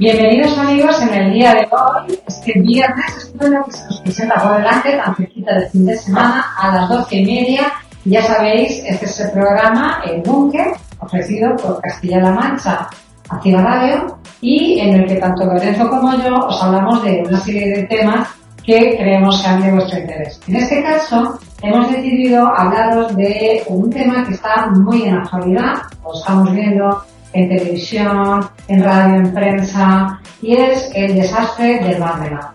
Bienvenidos 0.00 0.56
amigos 0.56 1.02
en 1.02 1.12
el 1.12 1.34
día 1.34 1.52
de 1.52 1.68
hoy, 1.70 2.18
este 2.26 2.58
viernes, 2.58 3.18
estreno 3.18 3.62
que 3.66 3.72
se 3.72 3.84
nos 3.84 4.00
presenta 4.00 4.34
por 4.42 4.56
delante, 4.56 4.96
tan 4.96 5.14
cerquita 5.14 5.54
del 5.54 5.68
fin 5.68 5.84
de 5.84 5.98
semana, 5.98 6.46
a 6.56 6.74
las 6.74 6.88
doce 6.88 7.16
y 7.16 7.26
media. 7.26 7.70
Ya 8.06 8.22
sabéis, 8.22 8.82
este 8.86 9.04
es 9.04 9.20
el 9.20 9.30
programa 9.32 10.00
El 10.06 10.22
Búnker, 10.22 10.68
ofrecido 11.00 11.54
por 11.56 11.82
Castilla-La 11.82 12.30
Mancha 12.30 12.88
Activa 13.28 13.60
Radio, 13.60 14.18
y 14.40 14.80
en 14.80 15.00
el 15.00 15.06
que 15.06 15.16
tanto 15.16 15.44
Lorenzo 15.44 15.90
como 15.90 16.14
yo 16.14 16.34
os 16.46 16.62
hablamos 16.62 17.04
de 17.04 17.22
una 17.28 17.38
serie 17.38 17.68
de 17.68 17.82
temas 17.82 18.26
que 18.64 18.96
creemos 18.96 19.42
sean 19.42 19.60
de 19.60 19.70
vuestro 19.70 19.98
interés. 19.98 20.40
En 20.48 20.56
este 20.56 20.82
caso, 20.82 21.38
hemos 21.60 21.92
decidido 21.92 22.48
hablaros 22.48 23.14
de 23.16 23.64
un 23.66 23.90
tema 23.90 24.24
que 24.24 24.32
está 24.32 24.66
muy 24.70 25.02
en 25.02 25.16
actualidad, 25.16 25.74
lo 26.02 26.14
estamos 26.14 26.50
viendo 26.54 27.04
en 27.32 27.48
televisión, 27.48 28.48
en 28.68 28.82
radio, 28.82 29.16
en 29.16 29.32
prensa, 29.32 30.20
y 30.42 30.56
es 30.56 30.90
el 30.94 31.14
desastre 31.14 31.78
del 31.80 31.98
Mar 31.98 32.18
Menor. 32.18 32.46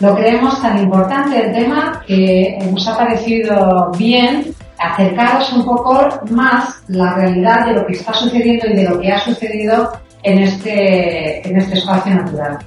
Lo 0.00 0.14
creemos 0.16 0.60
tan 0.60 0.78
importante 0.78 1.46
el 1.46 1.52
tema 1.52 2.02
que 2.06 2.58
nos 2.70 2.88
ha 2.88 2.96
parecido 2.96 3.92
bien 3.96 4.54
acercaros 4.78 5.52
un 5.52 5.64
poco 5.64 6.08
más 6.30 6.82
la 6.88 7.14
realidad 7.14 7.66
de 7.66 7.74
lo 7.74 7.86
que 7.86 7.92
está 7.92 8.12
sucediendo 8.12 8.66
y 8.66 8.74
de 8.74 8.88
lo 8.88 8.98
que 9.00 9.12
ha 9.12 9.20
sucedido 9.20 9.92
en 10.22 10.38
este, 10.38 11.46
en 11.48 11.56
este 11.56 11.78
espacio 11.78 12.14
natural. 12.14 12.58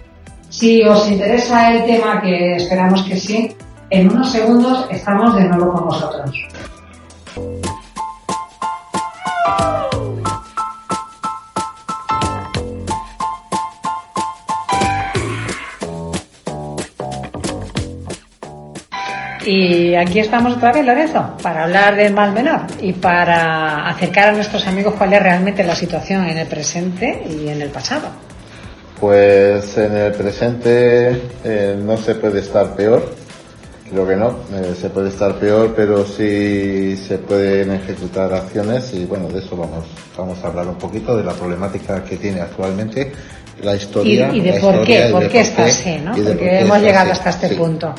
Si 0.49 0.81
os 0.83 1.09
interesa 1.09 1.73
el 1.73 1.85
tema, 1.85 2.21
que 2.21 2.55
esperamos 2.55 3.03
que 3.03 3.17
sí, 3.17 3.55
en 3.89 4.09
unos 4.09 4.31
segundos 4.31 4.87
estamos 4.89 5.35
de 5.35 5.43
nuevo 5.49 5.73
con 5.73 5.85
vosotros. 5.85 6.31
Y 19.45 19.93
aquí 19.95 20.19
estamos 20.19 20.57
otra 20.57 20.71
vez, 20.71 20.85
Lorenzo, 20.85 21.33
para 21.43 21.63
hablar 21.65 21.95
del 21.95 22.13
mal 22.13 22.31
menor 22.33 22.61
y 22.81 22.93
para 22.93 23.87
acercar 23.87 24.29
a 24.29 24.31
nuestros 24.31 24.65
amigos 24.67 24.95
cuál 24.97 25.13
es 25.13 25.21
realmente 25.21 25.63
la 25.63 25.75
situación 25.75 26.27
en 26.27 26.37
el 26.39 26.47
presente 26.47 27.23
y 27.29 27.47
en 27.49 27.61
el 27.61 27.69
pasado. 27.69 28.07
Pues 28.99 29.77
en 29.77 29.95
el 29.95 30.11
presente 30.13 31.21
eh, 31.43 31.77
no 31.79 31.97
se 31.97 32.15
puede 32.15 32.39
estar 32.39 32.75
peor, 32.75 33.13
creo 33.91 34.07
que 34.07 34.15
no, 34.15 34.29
eh, 34.53 34.73
se 34.79 34.89
puede 34.89 35.09
estar 35.09 35.35
peor, 35.35 35.73
pero 35.75 36.05
sí 36.05 36.97
se 36.97 37.17
pueden 37.19 37.71
ejecutar 37.73 38.33
acciones 38.33 38.93
y 38.93 39.05
bueno, 39.05 39.27
de 39.27 39.39
eso 39.39 39.55
vamos, 39.57 39.85
vamos 40.17 40.43
a 40.43 40.47
hablar 40.47 40.67
un 40.67 40.77
poquito 40.77 41.15
de 41.17 41.23
la 41.23 41.33
problemática 41.33 42.03
que 42.03 42.15
tiene 42.15 42.41
actualmente 42.41 43.11
la 43.61 43.73
Y, 43.73 43.77
historia. 43.77 44.31
y 44.33 44.39
de 44.41 44.53
la 44.53 44.59
por 44.61 44.83
qué, 44.85 45.07
y 45.07 45.11
por 45.11 45.23
de 45.23 45.29
qué 45.29 45.39
está 45.41 45.65
así, 45.65 45.97
¿no? 46.03 46.17
y 46.17 46.21
de 46.21 46.25
por 46.27 46.33
Porque 46.37 46.49
qué 46.49 46.59
hemos 46.61 46.79
llegado 46.81 47.11
así. 47.11 47.19
hasta 47.19 47.29
este 47.31 47.49
Sí. 47.49 47.55
punto. 47.55 47.93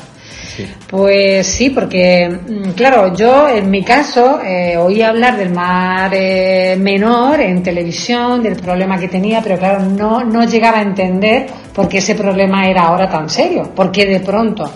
Pues 0.89 1.47
sí, 1.47 1.71
porque 1.71 2.29
mm, 2.29 2.71
claro, 2.71 3.15
yo 3.15 3.49
en 3.49 3.71
mi 3.71 3.83
caso 3.83 4.41
eh, 4.43 4.77
oí 4.77 5.03
hablar 5.03 5.37
del 5.37 5.51
mar 5.51 6.11
eh, 6.15 6.77
menor 6.79 7.41
en 7.41 7.63
televisión, 7.63 8.43
del 8.43 8.57
problema 8.57 8.99
que 8.99 9.09
tenía, 9.09 9.41
pero 9.43 9.59
claro, 9.59 9.81
no, 9.81 10.25
no 10.25 10.45
llegaba 10.45 10.79
a 10.79 10.83
entender 10.83 11.47
por 11.75 11.89
qué 11.89 11.99
ese 11.99 12.15
problema 12.15 12.69
era 12.69 12.83
ahora 12.83 13.09
tan 13.09 13.29
serio, 13.29 13.71
por 13.75 13.91
qué 13.91 14.07
de 14.07 14.21
pronto 14.21 14.71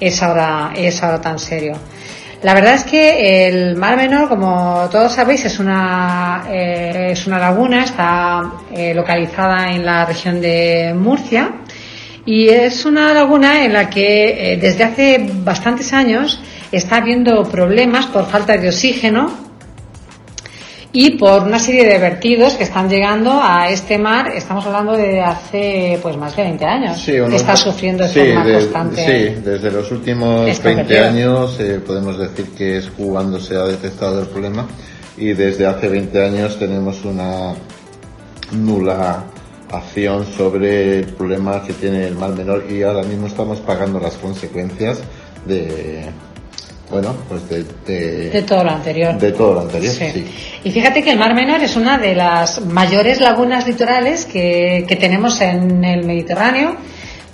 es 0.00 0.22
ahora, 0.22 0.72
es 0.74 1.02
ahora 1.02 1.20
tan 1.20 1.38
serio. 1.38 1.76
La 2.44 2.52
verdad 2.52 2.74
es 2.74 2.84
que 2.84 3.48
el 3.48 3.74
mar 3.74 3.96
menor, 3.96 4.28
como 4.28 4.86
todos 4.92 5.14
sabéis, 5.14 5.46
es 5.46 5.58
una, 5.58 6.44
eh, 6.50 7.12
es 7.12 7.26
una 7.26 7.38
laguna, 7.38 7.84
está 7.84 8.42
eh, 8.70 8.92
localizada 8.92 9.70
en 9.70 9.86
la 9.86 10.04
región 10.04 10.42
de 10.42 10.94
Murcia. 10.94 11.50
Y 12.26 12.48
es 12.48 12.84
una 12.86 13.12
laguna 13.12 13.64
en 13.64 13.72
la 13.74 13.90
que 13.90 14.52
eh, 14.52 14.56
desde 14.56 14.84
hace 14.84 15.30
bastantes 15.44 15.92
años 15.92 16.40
está 16.72 16.96
habiendo 16.96 17.42
problemas 17.44 18.06
por 18.06 18.26
falta 18.26 18.56
de 18.56 18.68
oxígeno 18.68 19.30
y 20.96 21.18
por 21.18 21.42
una 21.42 21.58
serie 21.58 21.84
de 21.84 21.98
vertidos 21.98 22.54
que 22.54 22.62
están 22.64 22.88
llegando 22.88 23.40
a 23.42 23.68
este 23.68 23.98
mar. 23.98 24.28
Estamos 24.34 24.64
hablando 24.64 24.92
de 24.96 25.20
hace 25.20 25.98
pues 26.00 26.16
más 26.16 26.34
de 26.36 26.44
20 26.44 26.64
años 26.64 26.98
Sí, 27.00 27.12
que 27.12 27.22
unos- 27.22 27.40
está 27.40 27.56
sufriendo 27.56 28.04
de 28.04 28.10
sí, 28.10 28.18
forma 28.20 28.44
de- 28.46 28.52
constante. 28.54 29.04
sí, 29.34 29.40
desde 29.44 29.70
los 29.72 29.90
últimos 29.90 30.48
Esta 30.48 30.68
20 30.68 30.82
vertido. 30.94 31.08
años 31.08 31.60
eh, 31.60 31.80
podemos 31.84 32.16
decir 32.18 32.46
que 32.56 32.78
es 32.78 32.88
cuando 32.96 33.40
se 33.40 33.56
ha 33.56 33.64
detectado 33.64 34.20
el 34.20 34.28
problema 34.28 34.66
y 35.18 35.32
desde 35.32 35.66
hace 35.66 35.88
20 35.88 36.24
años 36.24 36.58
tenemos 36.58 37.04
una 37.04 37.52
nula 38.52 39.24
acción 39.76 40.26
sobre 40.36 40.98
el 41.00 41.04
problema 41.06 41.62
que 41.64 41.72
tiene 41.74 42.06
el 42.06 42.14
mar 42.14 42.30
menor 42.30 42.64
y 42.70 42.82
ahora 42.82 43.02
mismo 43.02 43.26
estamos 43.26 43.60
pagando 43.60 43.98
las 44.00 44.14
consecuencias 44.16 44.98
de 45.46 46.06
bueno 46.90 47.14
pues 47.28 47.48
de, 47.48 47.64
de, 47.86 48.30
De 48.30 48.42
todo 48.42 48.62
lo 48.64 48.70
anterior. 48.70 49.18
de 49.18 49.32
todo 49.32 49.54
lo 49.54 49.60
anterior 49.60 49.92
Sí. 49.92 50.10
sí. 50.12 50.26
Y 50.64 50.70
fíjate 50.70 51.02
que 51.02 51.10
el 51.10 51.18
Mar 51.18 51.34
Menor 51.34 51.62
es 51.62 51.76
una 51.76 51.98
de 51.98 52.14
las 52.14 52.64
mayores 52.64 53.20
lagunas 53.20 53.66
litorales 53.66 54.24
que, 54.24 54.84
que 54.88 54.96
tenemos 54.96 55.40
en 55.42 55.84
el 55.84 56.04
Mediterráneo, 56.06 56.76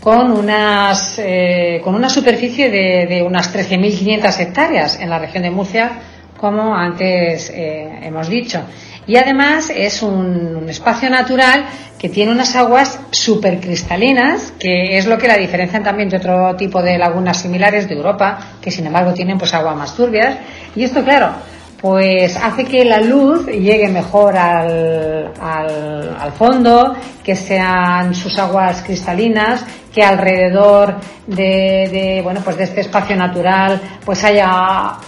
con 0.01 0.33
unas 0.33 1.19
eh, 1.19 1.81
con 1.85 1.95
una 1.95 2.09
superficie 2.09 2.71
de, 2.71 3.07
de 3.07 3.23
unas 3.23 3.55
13.500 3.55 4.41
hectáreas 4.41 4.99
en 4.99 5.11
la 5.11 5.19
región 5.19 5.43
de 5.45 5.51
Murcia, 5.51 5.93
como 6.37 6.75
antes 6.75 7.51
eh, 7.55 7.89
hemos 8.03 8.29
dicho. 8.29 8.63
Y 9.11 9.17
además 9.17 9.73
es 9.75 10.05
un, 10.05 10.69
espacio 10.69 11.11
natural 11.11 11.65
que 11.99 12.09
tiene 12.09 12.31
unas 12.31 12.55
aguas 12.55 13.01
supercristalinas, 13.11 14.53
que 14.57 14.97
es 14.97 15.07
lo 15.07 15.19
que 15.19 15.27
la 15.27 15.37
diferencian 15.37 15.83
también 15.83 16.09
de 16.09 16.19
otro 16.19 16.55
tipo 16.55 16.81
de 16.81 16.97
lagunas 16.97 17.39
similares 17.39 17.89
de 17.89 17.97
Europa, 17.97 18.39
que 18.63 18.71
sin 18.71 18.87
embargo 18.87 19.13
tienen 19.13 19.37
pues 19.37 19.53
aguas 19.53 19.75
más 19.75 19.97
turbias. 19.97 20.37
Y 20.77 20.85
esto, 20.85 21.03
claro, 21.03 21.33
pues 21.81 22.37
hace 22.37 22.65
que 22.67 22.85
la 22.85 23.01
luz 23.01 23.47
llegue 23.47 23.89
mejor 23.89 24.37
al, 24.37 25.33
al, 25.41 26.17
al 26.17 26.33
fondo, 26.39 26.95
que 27.25 27.35
sean 27.35 28.15
sus 28.15 28.39
aguas 28.39 28.81
cristalinas, 28.83 29.65
que 29.93 30.05
alrededor 30.05 31.01
de, 31.27 31.89
de, 31.91 32.21
bueno 32.23 32.43
pues 32.45 32.57
de 32.57 32.63
este 32.63 32.83
espacio 32.83 33.17
natural 33.17 33.81
pues 34.05 34.23
haya 34.23 34.99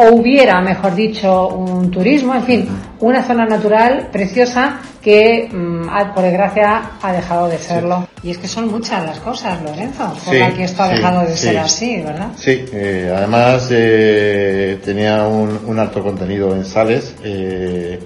o 0.00 0.14
hubiera, 0.14 0.60
mejor 0.60 0.94
dicho, 0.94 1.48
un 1.48 1.90
turismo, 1.90 2.32
en 2.34 2.44
fin, 2.44 2.68
una 3.00 3.20
zona 3.24 3.46
natural 3.46 4.08
preciosa 4.12 4.78
que, 5.02 5.48
mm, 5.50 5.88
ha- 5.90 6.14
por 6.14 6.22
desgracia, 6.22 6.92
ha 7.02 7.12
dejado 7.12 7.48
de 7.48 7.58
serlo. 7.58 8.06
Y 8.22 8.30
es 8.30 8.38
que 8.38 8.46
son 8.46 8.68
muchas 8.70 9.04
las 9.04 9.18
cosas, 9.18 9.60
Lorenzo, 9.60 10.04
por 10.24 10.34
Sí, 10.34 10.40
que 10.56 10.64
esto 10.64 10.82
ha 10.84 10.88
sí, 10.90 10.94
dejado 10.94 11.20
de 11.22 11.36
ser 11.36 11.58
así, 11.58 11.96
¿verdad? 12.00 12.28
Sí, 12.36 12.64
eh, 12.72 13.12
además 13.16 13.68
eh, 13.72 14.78
tenía 14.84 15.26
un, 15.26 15.58
un 15.66 15.78
alto 15.80 16.00
contenido 16.00 16.54
en 16.54 16.64
sales 16.64 17.16
eh, 17.24 17.98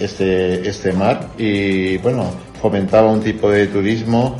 este, 0.00 0.66
este 0.66 0.92
mar 0.92 1.28
y 1.36 1.98
bueno, 1.98 2.30
fomentaba 2.62 3.10
un 3.12 3.20
tipo 3.20 3.50
de 3.50 3.66
turismo 3.66 4.36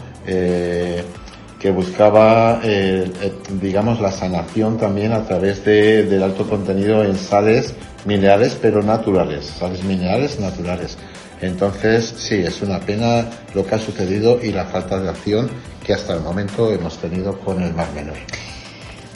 que 1.66 1.72
buscaba, 1.72 2.60
eh, 2.62 3.10
eh, 3.22 3.32
digamos, 3.60 4.00
la 4.00 4.12
sanación 4.12 4.78
también 4.78 5.10
a 5.10 5.24
través 5.24 5.64
de, 5.64 6.04
del 6.04 6.22
alto 6.22 6.48
contenido 6.48 7.02
en 7.02 7.18
sales 7.18 7.74
minerales, 8.04 8.56
pero 8.62 8.84
naturales, 8.84 9.46
sales 9.46 9.82
minerales 9.82 10.38
naturales. 10.38 10.96
Entonces, 11.40 12.14
sí, 12.18 12.36
es 12.36 12.62
una 12.62 12.78
pena 12.78 13.26
lo 13.52 13.66
que 13.66 13.74
ha 13.74 13.78
sucedido 13.80 14.38
y 14.40 14.52
la 14.52 14.66
falta 14.66 15.00
de 15.00 15.08
acción 15.08 15.50
que 15.84 15.92
hasta 15.92 16.14
el 16.14 16.20
momento 16.20 16.70
hemos 16.70 16.98
tenido 16.98 17.36
con 17.40 17.60
el 17.60 17.74
Mar 17.74 17.88
Menor. 17.96 18.14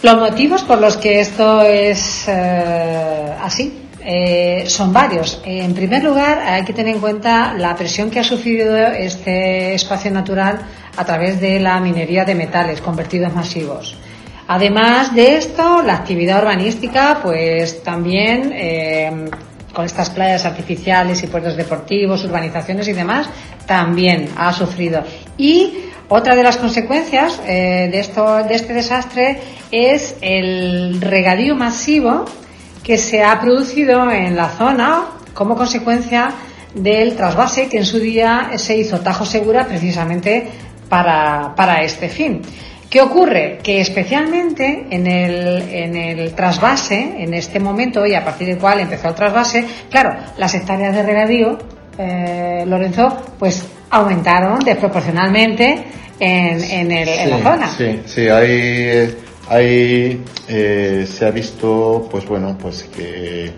Los 0.02 0.16
motivos 0.16 0.62
por 0.62 0.80
los 0.80 0.96
que 0.96 1.20
esto 1.20 1.62
es 1.62 2.24
eh, 2.26 3.32
así 3.40 3.80
eh, 4.04 4.64
son 4.66 4.92
varios. 4.92 5.40
En 5.44 5.72
primer 5.72 6.02
lugar, 6.02 6.40
hay 6.40 6.64
que 6.64 6.72
tener 6.72 6.96
en 6.96 7.00
cuenta 7.00 7.54
la 7.54 7.76
presión 7.76 8.10
que 8.10 8.18
ha 8.18 8.24
sufrido 8.24 8.76
este 8.76 9.74
espacio 9.74 10.10
natural 10.10 10.58
a 10.96 11.04
través 11.04 11.40
de 11.40 11.60
la 11.60 11.78
minería 11.80 12.24
de 12.24 12.34
metales 12.34 12.80
convertidos 12.80 13.34
masivos. 13.34 13.96
Además 14.48 15.14
de 15.14 15.36
esto, 15.36 15.82
la 15.82 15.94
actividad 15.94 16.42
urbanística, 16.42 17.20
pues 17.22 17.82
también 17.82 18.52
eh, 18.52 19.30
con 19.72 19.84
estas 19.84 20.10
playas 20.10 20.44
artificiales 20.44 21.22
y 21.22 21.28
puertos 21.28 21.56
deportivos, 21.56 22.24
urbanizaciones 22.24 22.88
y 22.88 22.92
demás, 22.92 23.28
también 23.66 24.28
ha 24.36 24.52
sufrido. 24.52 25.04
Y 25.38 25.84
otra 26.08 26.34
de 26.34 26.42
las 26.42 26.56
consecuencias 26.56 27.40
eh, 27.46 27.88
de, 27.92 28.00
esto, 28.00 28.42
de 28.42 28.56
este 28.56 28.74
desastre 28.74 29.38
es 29.70 30.16
el 30.20 31.00
regadío 31.00 31.54
masivo 31.54 32.24
que 32.82 32.98
se 32.98 33.22
ha 33.22 33.40
producido 33.40 34.10
en 34.10 34.34
la 34.34 34.48
zona 34.48 35.04
como 35.32 35.54
consecuencia 35.54 36.32
del 36.74 37.14
trasvase 37.14 37.68
que 37.68 37.78
en 37.78 37.86
su 37.86 37.98
día 37.98 38.50
se 38.56 38.76
hizo 38.76 38.98
Tajo 38.98 39.24
Segura 39.24 39.66
precisamente 39.66 40.48
para, 40.90 41.54
para 41.56 41.82
este 41.82 42.10
fin. 42.10 42.42
¿Qué 42.90 43.00
ocurre? 43.00 43.60
Que 43.62 43.80
especialmente 43.80 44.88
en 44.90 45.06
el, 45.06 45.62
en 45.70 45.94
el 45.96 46.34
trasvase, 46.34 47.22
en 47.22 47.32
este 47.34 47.60
momento 47.60 48.04
y 48.04 48.14
a 48.14 48.24
partir 48.24 48.48
del 48.48 48.58
cual 48.58 48.80
empezó 48.80 49.08
el 49.08 49.14
trasvase, 49.14 49.64
claro, 49.88 50.16
las 50.36 50.52
hectáreas 50.54 50.92
de 50.96 51.02
regadío, 51.04 51.56
eh, 51.96 52.64
Lorenzo, 52.66 53.16
pues 53.38 53.64
aumentaron 53.90 54.58
desproporcionalmente 54.58 55.84
en, 56.18 56.64
en, 56.64 56.90
el, 56.90 57.08
en 57.08 57.30
la 57.30 57.38
zona. 57.38 57.68
Sí, 57.68 58.00
sí, 58.06 58.28
hay, 58.28 59.16
hay 59.48 60.24
eh, 60.48 61.06
se 61.08 61.26
ha 61.26 61.30
visto, 61.30 62.08
pues 62.10 62.26
bueno, 62.26 62.58
pues 62.60 62.82
que, 62.84 63.52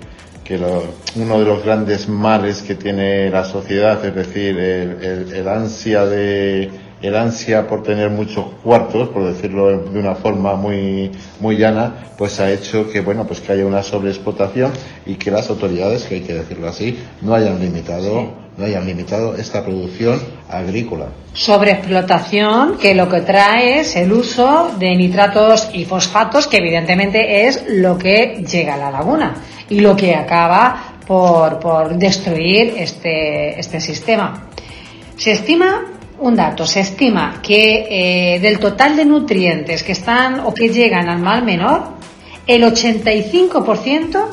que 0.45 0.59
lo, 0.59 0.85
uno 1.17 1.39
de 1.39 1.45
los 1.47 1.65
grandes 1.65 2.07
males 2.07 2.61
que 2.61 2.75
tiene 2.75 3.31
la 3.31 3.45
sociedad, 3.45 4.05
es 4.05 4.15
decir, 4.15 4.59
el, 4.59 5.03
el, 5.03 5.33
el 5.33 5.49
ansia 5.49 6.05
de 6.05 6.71
el 7.03 7.17
ansia 7.17 7.67
por 7.67 7.83
tener 7.83 8.11
muchos 8.11 8.47
cuartos, 8.63 9.09
por 9.09 9.25
decirlo 9.25 9.81
de 9.81 9.99
una 9.99 10.15
forma 10.15 10.55
muy, 10.55 11.11
muy 11.41 11.57
llana, 11.57 12.07
pues 12.17 12.39
ha 12.39 12.51
hecho 12.51 12.89
que, 12.91 13.01
bueno, 13.01 13.27
pues 13.27 13.41
que 13.41 13.53
haya 13.53 13.67
una 13.67 13.83
sobreexplotación 13.83 14.73
y 15.05 15.17
que 15.17 15.33
las 15.33 15.51
autoridades, 15.51 16.05
que 16.05 16.17
hay 16.17 16.21
que 16.21 16.35
decirlo 16.35 16.69
así, 16.69 16.99
no 17.21 17.35
hayan 17.35 17.59
limitado, 17.59 18.21
sí. 18.21 18.29
no 18.57 18.65
hayan 18.65 18.87
limitado 18.87 19.35
esta 19.35 19.65
producción 19.65 20.21
agrícola. 20.49 21.07
Sobreexplotación 21.33 22.79
que 22.79 22.95
lo 22.95 23.09
que 23.09 23.23
trae 23.23 23.81
es 23.81 23.97
el 23.97 24.13
uso 24.13 24.71
de 24.79 24.95
nitratos 24.95 25.71
y 25.73 25.85
fosfatos, 25.85 26.47
que 26.47 26.59
evidentemente 26.59 27.47
es 27.49 27.65
lo 27.69 27.99
que 27.99 28.45
llega 28.49 28.75
a 28.75 28.79
la 28.79 28.91
laguna 28.93 29.35
y 29.69 29.81
lo 29.81 29.97
que 29.97 30.15
acaba 30.15 30.99
por, 31.05 31.59
por 31.59 31.97
destruir 31.97 32.75
este, 32.77 33.59
este 33.59 33.81
sistema. 33.81 34.47
Se 35.17 35.33
estima 35.33 35.85
un 36.23 36.37
dato, 36.37 36.67
se 36.67 36.81
estima 36.81 37.41
que 37.43 37.87
eh, 37.91 38.41
del 38.41 38.59
total 38.59 38.97
de 38.97 39.05
nutrientes 39.05 39.83
que 39.83 39.93
están 39.93 40.41
o 40.41 40.55
que 40.55 40.69
llegan 40.69 41.09
al 41.09 41.19
mar 41.19 41.43
menor, 41.43 41.95
el 42.47 42.63
85% 42.63 44.27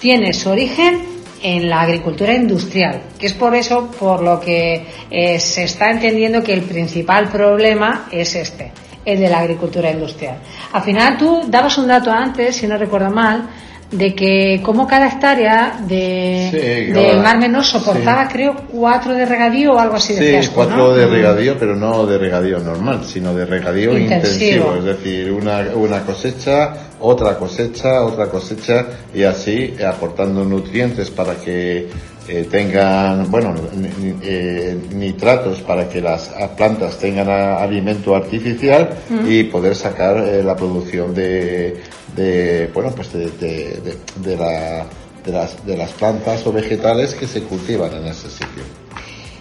tiene 0.00 0.32
su 0.32 0.50
origen 0.50 1.16
en 1.42 1.68
la 1.68 1.82
agricultura 1.82 2.34
industrial, 2.34 3.02
que 3.18 3.26
es 3.26 3.34
por 3.34 3.54
eso 3.54 3.90
por 3.98 4.22
lo 4.22 4.40
que 4.40 4.84
eh, 5.10 5.38
se 5.38 5.64
está 5.64 5.90
entendiendo 5.90 6.42
que 6.42 6.52
el 6.52 6.62
principal 6.62 7.28
problema 7.28 8.08
es 8.10 8.34
este, 8.34 8.72
el 9.04 9.20
de 9.20 9.28
la 9.28 9.38
agricultura 9.38 9.90
industrial. 9.90 10.38
Al 10.72 10.82
final 10.82 11.16
tú 11.16 11.44
dabas 11.46 11.78
un 11.78 11.86
dato 11.86 12.10
antes, 12.10 12.56
si 12.56 12.66
no 12.66 12.76
recuerdo 12.76 13.10
mal, 13.10 13.48
de 13.90 14.14
que 14.16 14.60
como 14.64 14.86
cada 14.86 15.06
hectárea 15.08 15.78
de, 15.86 16.48
Sí, 16.90 16.92
ahora- 16.98 17.22
Mar 17.22 17.38
Menor 17.38 17.64
soportaba, 17.64 18.26
sí. 18.26 18.32
creo, 18.32 18.54
cuatro 18.72 19.14
de 19.14 19.24
regadío 19.24 19.74
o 19.74 19.78
algo 19.78 19.94
así 19.96 20.12
Sí, 20.14 20.20
decías 20.24 20.48
tú, 20.48 20.54
cuatro 20.56 20.76
¿no? 20.76 20.94
de 20.94 21.06
regadío, 21.06 21.56
pero 21.58 21.76
no 21.76 22.04
de 22.04 22.18
regadío 22.18 22.58
normal, 22.58 23.02
sino 23.06 23.32
de 23.32 23.46
regadío 23.46 23.96
Intensivo. 23.96 24.72
intensivo. 24.72 24.74
Es 24.76 24.84
decir, 24.84 25.30
una, 25.30 25.60
una 25.74 26.00
cosecha, 26.00 26.74
otra 27.00 27.36
cosecha, 27.38 28.02
otra 28.02 28.26
cosecha 28.26 28.86
y 29.14 29.22
así 29.22 29.74
aportando 29.86 30.44
nutrientes 30.44 31.10
para 31.10 31.34
que 31.36 31.88
eh, 32.28 32.46
tengan, 32.50 33.30
bueno, 33.30 33.54
ni- 33.74 33.88
ni- 34.12 34.18
eh, 34.22 34.76
nitratos 34.94 35.60
para 35.60 35.88
que 35.88 36.00
las 36.00 36.28
plantas 36.56 36.98
tengan 36.98 37.28
a- 37.28 37.58
alimento 37.62 38.14
artificial 38.16 38.90
y 39.28 39.44
poder 39.44 39.74
sacar 39.76 40.16
eh, 40.18 40.42
la 40.42 40.56
producción 40.56 41.14
de, 41.14 41.80
de, 42.16 42.70
bueno, 42.74 42.90
pues 42.94 43.12
de, 43.12 43.26
de, 43.30 43.80
de- 43.80 43.96
de 44.16 44.36
la, 44.36 44.86
de 45.24 45.32
las, 45.32 45.66
de 45.66 45.76
las 45.76 45.90
plantas 45.92 46.46
o 46.46 46.52
vegetales 46.52 47.14
que 47.14 47.26
se 47.26 47.42
cultivan 47.42 47.92
en 47.94 48.06
ese 48.06 48.28
sitio. 48.30 48.62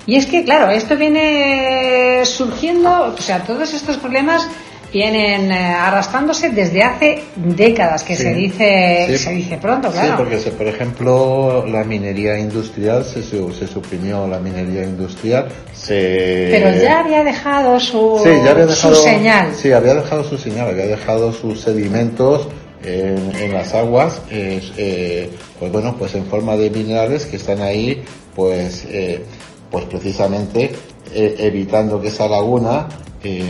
Y 0.07 0.17
es 0.17 0.27
que, 0.27 0.43
claro, 0.43 0.69
esto 0.69 0.95
viene 0.95 2.21
surgiendo, 2.25 3.15
o 3.17 3.21
sea, 3.21 3.43
todos 3.43 3.73
estos 3.73 3.97
problemas 3.97 4.47
vienen 4.95 5.51
eh, 5.51 5.55
arrastrándose 5.87 6.51
desde 6.51 6.81
hace 6.81 7.21
décadas, 7.35 8.01
que 8.03 8.15
Sí. 8.15 8.23
se 8.23 8.33
dice 8.33 9.05
Sí. 9.09 9.17
se 9.17 9.31
dice 9.31 9.57
pronto, 9.57 9.91
Sí, 9.91 9.97
claro. 9.99 10.17
porque 10.17 10.39
se- 10.39 10.51
por 10.51 10.67
ejemplo 10.67 11.65
la 11.67 11.83
minería 11.83 12.39
industrial 12.39 13.03
se, 13.03 13.21
se 13.21 13.67
suprimió 13.67 14.25
la 14.25 14.39
minería 14.39 14.83
industrial, 14.83 15.47
se 15.73 16.47
Pero 16.49 16.81
ya 16.81 16.99
había 17.01 17.23
dejado 17.25 17.77
su, 17.77 18.21
sí, 18.23 18.29
ya 18.45 18.51
había 18.51 18.65
dejado, 18.67 18.95
su 18.95 19.03
señal. 19.03 19.47
Sí, 19.53 19.71
había 19.73 19.95
dejado 19.95 20.23
su 20.23 20.37
señal, 20.37 20.69
había 20.69 20.85
dejado 20.87 21.33
sus 21.33 21.59
sedimentos 21.59 22.47
en, 22.81 23.35
en 23.41 23.51
las 23.53 23.73
aguas, 23.73 24.21
eh, 24.31 24.61
eh, 24.77 25.29
pues 25.59 25.71
bueno, 25.73 25.95
pues 25.99 26.15
en 26.15 26.25
forma 26.25 26.55
de 26.55 26.69
minerales 26.69 27.25
que 27.25 27.35
están 27.35 27.59
ahí, 27.61 28.01
pues, 28.33 28.85
eh, 28.89 29.21
pues 29.71 29.83
precisamente 29.85 30.71
eh, 31.13 31.35
evitando 31.39 31.99
que 32.01 32.07
esa 32.07 32.27
laguna 32.29 32.87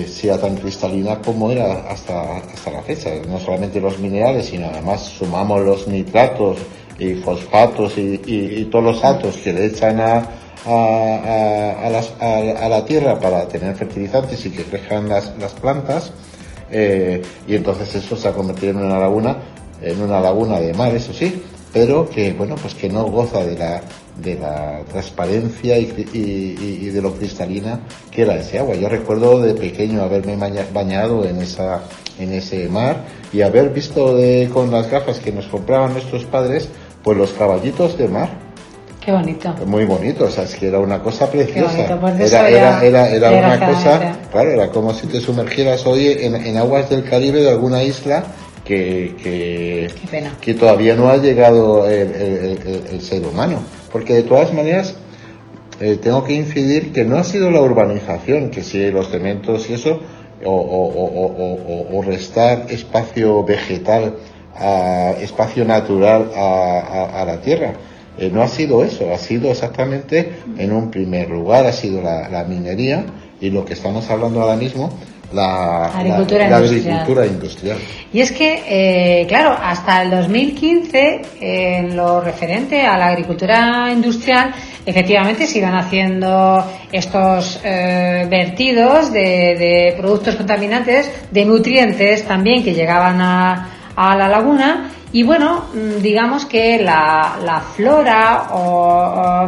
sea 0.07 0.39
tan 0.39 0.55
cristalina 0.55 1.19
como 1.21 1.51
era 1.51 1.89
hasta, 1.89 2.37
hasta 2.37 2.71
la 2.71 2.81
fecha. 2.81 3.09
No 3.27 3.39
solamente 3.39 3.79
los 3.79 3.99
minerales, 3.99 4.47
sino 4.47 4.67
además 4.67 5.01
sumamos 5.01 5.61
los 5.61 5.87
nitratos 5.87 6.57
y 6.97 7.15
fosfatos 7.15 7.97
y, 7.97 8.67
todos 8.71 8.85
los 8.85 9.03
atos 9.03 9.37
que 9.37 9.53
le 9.53 9.65
echan 9.65 9.99
a, 9.99 10.29
a, 10.65 11.89
la 12.69 12.85
tierra 12.85 13.19
para 13.19 13.47
tener 13.47 13.75
fertilizantes 13.75 14.45
y 14.45 14.51
que 14.51 14.63
crezcan 14.63 15.09
las, 15.09 15.33
las 15.37 15.53
plantas. 15.53 16.11
eh, 16.71 17.21
y 17.47 17.55
entonces 17.55 17.93
eso 17.95 18.15
se 18.15 18.27
ha 18.27 18.33
convertido 18.33 18.71
en 18.71 18.85
una 18.85 18.99
laguna, 18.99 19.37
en 19.81 20.01
una 20.01 20.19
laguna 20.19 20.59
de 20.59 20.73
mar, 20.73 20.95
eso 20.95 21.13
sí, 21.13 21.43
pero 21.71 22.09
que 22.09 22.33
bueno, 22.33 22.55
pues 22.55 22.73
que 22.73 22.89
no 22.89 23.03
goza 23.05 23.43
de 23.45 23.57
la, 23.57 23.81
de 24.17 24.35
la 24.35 24.79
transparencia 24.91 25.77
y, 25.77 26.07
y- 26.13 26.79
y- 26.87 26.89
de 26.89 27.01
lo 27.01 27.13
cristalina 27.13 27.81
que 28.11 28.21
era 28.21 28.35
ese 28.35 28.59
agua. 28.59 28.75
Yo 28.75 28.87
recuerdo 28.89 29.41
de 29.41 29.53
pequeño 29.53 30.01
haberme 30.01 30.35
baña- 30.37 30.65
bañado 30.73 31.25
en 31.25 31.41
esa, 31.41 31.81
en 32.17 32.31
ese 32.33 32.69
mar 32.69 32.97
y 33.33 33.41
haber 33.41 33.69
visto 33.71 34.15
de, 34.15 34.49
con 34.53 34.71
las 34.71 34.89
gafas 34.89 35.19
que 35.19 35.31
nos 35.31 35.45
compraban 35.47 35.93
nuestros 35.93 36.23
padres, 36.25 36.69
pues 37.03 37.17
los 37.17 37.31
caballitos 37.33 37.97
de 37.97 38.07
mar. 38.07 38.29
Qué 39.03 39.11
bonito. 39.11 39.53
Muy 39.67 39.85
bonito, 39.85 40.23
o 40.25 40.29
sea, 40.31 40.45
es 40.45 40.55
que 40.55 40.67
era 40.67 40.79
una 40.79 40.99
cosa 41.03 41.29
preciosa. 41.29 41.71
bonito, 41.75 41.99
pues 41.99 42.31
era, 42.33 42.49
era, 42.49 42.81
era, 42.83 43.09
era 43.11 43.29
una 43.55 43.67
cosa, 43.67 44.15
claro, 44.31 44.49
era 44.51 44.69
como 44.69 44.93
si 44.93 45.05
te 45.07 45.19
sumergieras 45.19 45.85
hoy 45.85 46.07
en, 46.21 46.35
en 46.35 46.57
aguas 46.57 46.89
del 46.89 47.03
Caribe 47.03 47.41
de 47.41 47.51
alguna 47.51 47.83
isla 47.83 48.23
que, 48.65 49.15
que, 49.23 49.87
que 50.41 50.53
todavía 50.55 50.95
no 50.95 51.09
ha 51.09 51.17
llegado 51.17 51.87
el, 51.87 52.11
el- 52.13 52.59
el- 52.67 52.83
el 52.91 53.01
ser 53.01 53.25
humano. 53.25 53.59
Porque 53.91 54.13
de 54.15 54.23
todas 54.23 54.53
maneras, 54.53 54.95
eh, 55.79 55.97
tengo 56.01 56.23
que 56.23 56.33
incidir 56.33 56.91
que 56.91 57.05
no 57.05 57.17
ha 57.17 57.23
sido 57.23 57.51
la 57.51 57.61
urbanización, 57.61 58.49
que 58.49 58.63
si 58.63 58.91
los 58.91 59.09
cementos 59.09 59.69
y 59.69 59.73
eso, 59.73 59.99
o, 60.43 60.51
o- 60.51 60.87
o- 60.87 61.25
o- 61.25 61.93
o- 61.93 61.97
o 61.97 62.01
restar 62.01 62.65
espacio 62.69 63.43
vegetal, 63.43 64.15
a, 64.57 65.13
espacio 65.21 65.65
natural 65.65 66.31
a, 66.35 66.39
a- 66.79 67.21
a 67.21 67.25
la 67.25 67.41
tierra. 67.41 67.73
Eh, 68.17 68.29
no 68.33 68.41
ha 68.41 68.47
sido 68.47 68.83
eso, 68.85 69.13
ha 69.13 69.17
sido 69.17 69.51
exactamente 69.51 70.31
en 70.57 70.71
un 70.71 70.89
primer 70.89 71.29
lugar, 71.29 71.65
ha 71.67 71.73
sido 71.73 72.01
la, 72.01 72.29
la 72.29 72.45
minería 72.45 73.05
y 73.41 73.49
lo 73.49 73.65
que 73.65 73.73
estamos 73.73 74.09
hablando 74.09 74.41
ahora 74.41 74.55
mismo, 74.55 74.89
la, 75.35 75.85
Agricultura 75.87 76.47
la- 76.49 76.59
la 76.59 76.65
industrial. 76.65 76.95
agricultura 76.97 77.25
industrial. 77.27 77.77
Y 78.13 78.21
es 78.21 78.31
que, 78.31 78.63
eh, 79.21 79.27
claro, 79.27 79.51
hasta 79.61 80.01
el 80.03 80.09
2015, 80.11 81.21
en 81.41 81.95
lo 81.97 82.21
referente 82.21 82.85
a 82.85 82.97
la 82.97 83.07
agricultura 83.07 83.91
industrial, 83.91 84.53
efectivamente 84.85 85.45
se 85.47 85.57
iban 85.59 85.75
haciendo 85.75 86.63
estos 86.91 87.59
eh, 87.63 88.25
vertidos 88.29 89.11
de, 89.11 89.19
de 89.19 89.95
productos 89.97 90.35
contaminantes, 90.35 91.11
de 91.31 91.45
nutrientes 91.45 92.25
también 92.25 92.63
que 92.63 92.73
llegaban 92.73 93.19
a, 93.21 93.69
a 93.95 94.15
la 94.15 94.27
laguna. 94.27 94.91
Y 95.11 95.23
bueno, 95.23 95.65
mm, 95.73 96.01
digamos 96.01 96.45
que 96.45 96.81
la, 96.81 97.37
la 97.43 97.59
flora 97.61 98.47
o, 98.51 99.47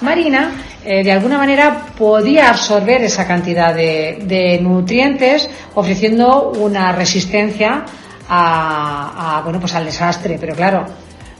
marina 0.00 0.52
eh, 0.84 1.02
de 1.04 1.12
alguna 1.12 1.38
manera 1.38 1.86
podía 1.96 2.50
absorber 2.50 3.02
esa 3.02 3.26
cantidad 3.26 3.74
de, 3.74 4.18
de 4.24 4.58
nutrientes 4.60 5.48
ofreciendo 5.74 6.50
una 6.58 6.92
resistencia 6.92 7.84
a, 8.28 9.38
a, 9.38 9.42
bueno 9.42 9.60
pues 9.60 9.74
al 9.74 9.84
desastre 9.84 10.38
pero 10.40 10.54
claro 10.54 10.84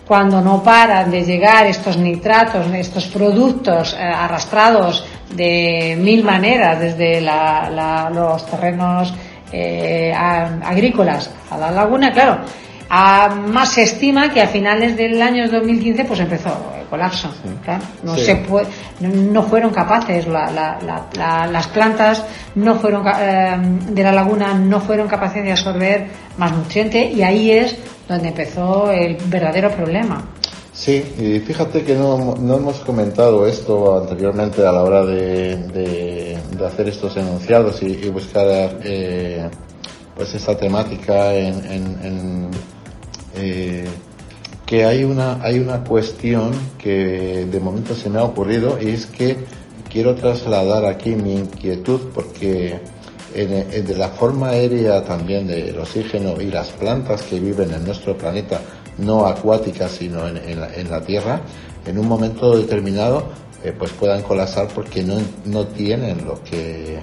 cuando 0.07 0.41
no 0.41 0.63
paran 0.63 1.11
de 1.11 1.23
llegar 1.25 1.67
estos 1.67 1.97
nitratos 1.97 2.67
estos 2.75 3.07
productos 3.07 3.95
eh, 3.95 4.03
arrastrados 4.03 5.05
de 5.35 5.97
mil 5.99 6.23
maneras, 6.25 6.79
desde 6.79 7.21
la- 7.23 7.71
la- 7.71 8.11
los 8.11 8.45
terrenos 8.47 9.15
eh, 9.51 10.13
agrícolas 10.15 11.31
a 11.51 11.57
la 11.57 11.71
laguna, 11.71 12.13
claro. 12.13 12.41
A, 12.91 13.29
más 13.31 13.71
se 13.73 13.85
estima 13.85 14.31
que 14.31 14.43
a 14.43 14.49
finales 14.49 14.95
del 14.97 15.23
año 15.23 15.49
2015 15.49 16.05
pues 16.05 16.21
empezó 16.21 16.72
colapso. 16.93 17.29
claro. 17.65 17.83
No 18.03 18.15
Sí. 18.17 18.25
se 18.27 18.37
puede, 18.37 18.67
no, 19.01 19.09
no 19.09 19.43
fueron 19.45 19.71
capaces, 19.73 20.27
la- 20.27 20.51
la- 20.51 20.79
la- 20.87 21.07
la- 21.17 21.47
las 21.47 21.67
plantas 21.69 22.23
no 22.55 22.75
fueron 22.75 23.03
eh, 23.19 23.57
de 23.89 24.03
la 24.03 24.13
laguna 24.13 24.53
no 24.53 24.79
fueron 24.81 25.09
capaces 25.09 25.43
de 25.43 25.53
absorber 25.53 26.07
más 26.37 26.53
nutriente 26.53 27.01
y 27.11 27.23
ahí 27.23 27.51
es 27.51 27.77
donde 28.07 28.29
empezó 28.29 28.91
el 28.93 29.17
verdadero 29.27 29.71
problema. 29.71 30.23
Sí, 30.75 30.97
y 31.19 31.41
fíjate 31.41 31.83
que 31.83 31.95
no, 31.95 32.35
no 32.39 32.57
hemos 32.57 32.81
comentado 32.81 33.47
esto 33.47 34.01
anteriormente 34.03 34.67
a 34.67 34.73
la 34.73 34.83
hora 34.83 35.03
de, 35.05 35.57
de- 35.77 36.39
de 36.59 36.67
hacer 36.67 36.89
estos 36.89 37.17
enunciados 37.17 37.83
y, 37.83 37.87
y 37.87 38.09
buscar 38.11 38.47
eh, 38.85 39.49
pues 40.15 40.35
esta 40.35 40.55
temática 40.57 41.33
en, 41.33 41.55
en- 41.77 41.99
en, 42.09 42.51
eh, 43.37 43.89
que 44.73 44.87
hay 44.87 45.05
una 45.05 45.39
hay 45.45 45.59
una 45.59 45.85
cuestión 45.85 46.51
que 46.79 47.45
de 47.45 47.61
momento 47.61 47.95
se 47.95 48.09
me 48.09 48.19
ha 48.19 48.25
ocurrido 48.25 48.79
y 48.81 48.89
es 48.89 49.05
que 49.05 49.37
quiero 49.91 50.15
trasladar 50.15 50.87
aquí 50.87 51.11
mi 51.11 51.35
inquietud 51.35 52.01
porque 52.15 52.79
en- 53.35 53.85
de 53.87 53.95
la 53.99 54.09
forma 54.09 54.49
aérea 54.49 55.05
también 55.05 55.47
del 55.47 55.79
oxígeno 55.79 56.41
y 56.41 56.47
las 56.47 56.69
plantas 56.71 57.21
que 57.21 57.39
viven 57.39 57.71
en 57.75 57.85
nuestro 57.85 58.17
planeta, 58.17 58.63
no 58.97 59.27
acuáticas 59.27 59.91
sino 59.91 60.27
en, 60.27 60.39
en 60.39 60.59
la, 60.59 60.75
en 60.75 60.91
la 60.91 61.03
Tierra, 61.03 61.43
en 61.85 61.99
un 61.99 62.09
momento 62.09 62.57
determinado 62.57 63.25
eh, 63.63 63.75
pues 63.79 63.91
puedan 63.91 64.23
colapsar 64.23 64.69
porque 64.75 65.03
no, 65.03 65.19
no 65.45 65.67
tienen 65.67 66.25
lo 66.25 66.43
que, 66.43 66.99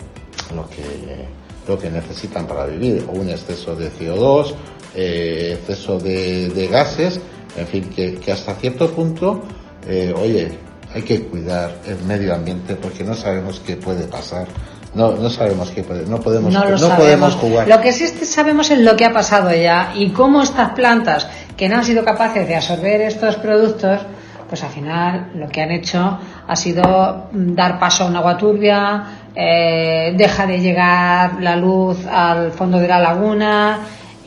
lo 0.55 0.67
que 0.71 1.38
lo 1.67 1.77
que 1.77 1.91
necesitan 1.91 2.47
para 2.47 2.65
vivir, 2.65 3.05
o 3.07 3.11
un 3.11 3.29
exceso 3.29 3.75
de 3.75 3.91
CO2, 3.91 4.55
eh, 4.95 5.55
exceso 5.59 5.99
de 5.99 6.67
gases, 6.71 7.19
en 7.56 7.68
fin, 7.68 7.89
que, 7.96 8.15
que 8.15 8.32
hasta 8.32 8.53
cierto 8.56 8.89
punto, 8.91 9.41
eh, 9.88 10.13
oye, 10.15 10.51
hay 10.94 11.01
que 11.01 11.24
cuidar 11.24 11.72
el 11.88 12.03
medio 12.06 12.34
ambiente 12.34 12.75
porque 12.75 13.03
no 13.03 13.13
sabemos 13.13 13.62
qué 13.65 13.75
puede 13.75 14.06
pasar, 14.06 14.48
no, 14.94 15.12
no 15.12 15.29
sabemos 15.29 15.70
qué 15.70 15.84
puede, 15.84 16.06
no 16.08 16.20
podemos, 16.20 16.51
No 16.53 16.96
podemos 16.96 17.36
jugar. 17.36 17.68
Lo 17.68 17.79
que 17.79 17.91
sí 17.91 18.08
sabemos 18.25 18.72
es 18.72 18.79
lo 18.79 18.96
que 18.96 19.06
ha 19.06 19.13
pasado 19.13 19.53
ya 19.53 19.94
y 19.96 20.10
cómo 20.12 20.41
estas 20.41 20.72
plantas 20.72 21.27
que 21.56 21.70
no 21.70 21.77
han 21.77 21.86
sido 21.86 22.03
capaces 22.03 22.48
de 22.48 22.56
absorber 22.56 23.01
estos 23.01 23.36
productos, 23.36 24.01
pues 24.48 24.63
al 24.63 24.72
final 24.72 25.32
lo 25.36 25.48
que 25.48 25.62
han 25.62 25.72
hecho 25.72 26.18
ha 26.48 26.56
sido 26.56 27.29
dar 27.32 27.77
paso 27.77 28.06
a 28.06 28.08
un 28.08 28.15
agua 28.15 28.36
turbia, 28.36 29.03
eh, 29.36 30.13
deja 30.18 30.48
de 30.48 30.60
llegar 30.60 31.39
la 31.39 31.56
luz 31.56 32.06
al 32.08 32.51
fondo 32.51 32.79
de 32.79 32.88
la 32.88 33.00
laguna, 33.00 33.79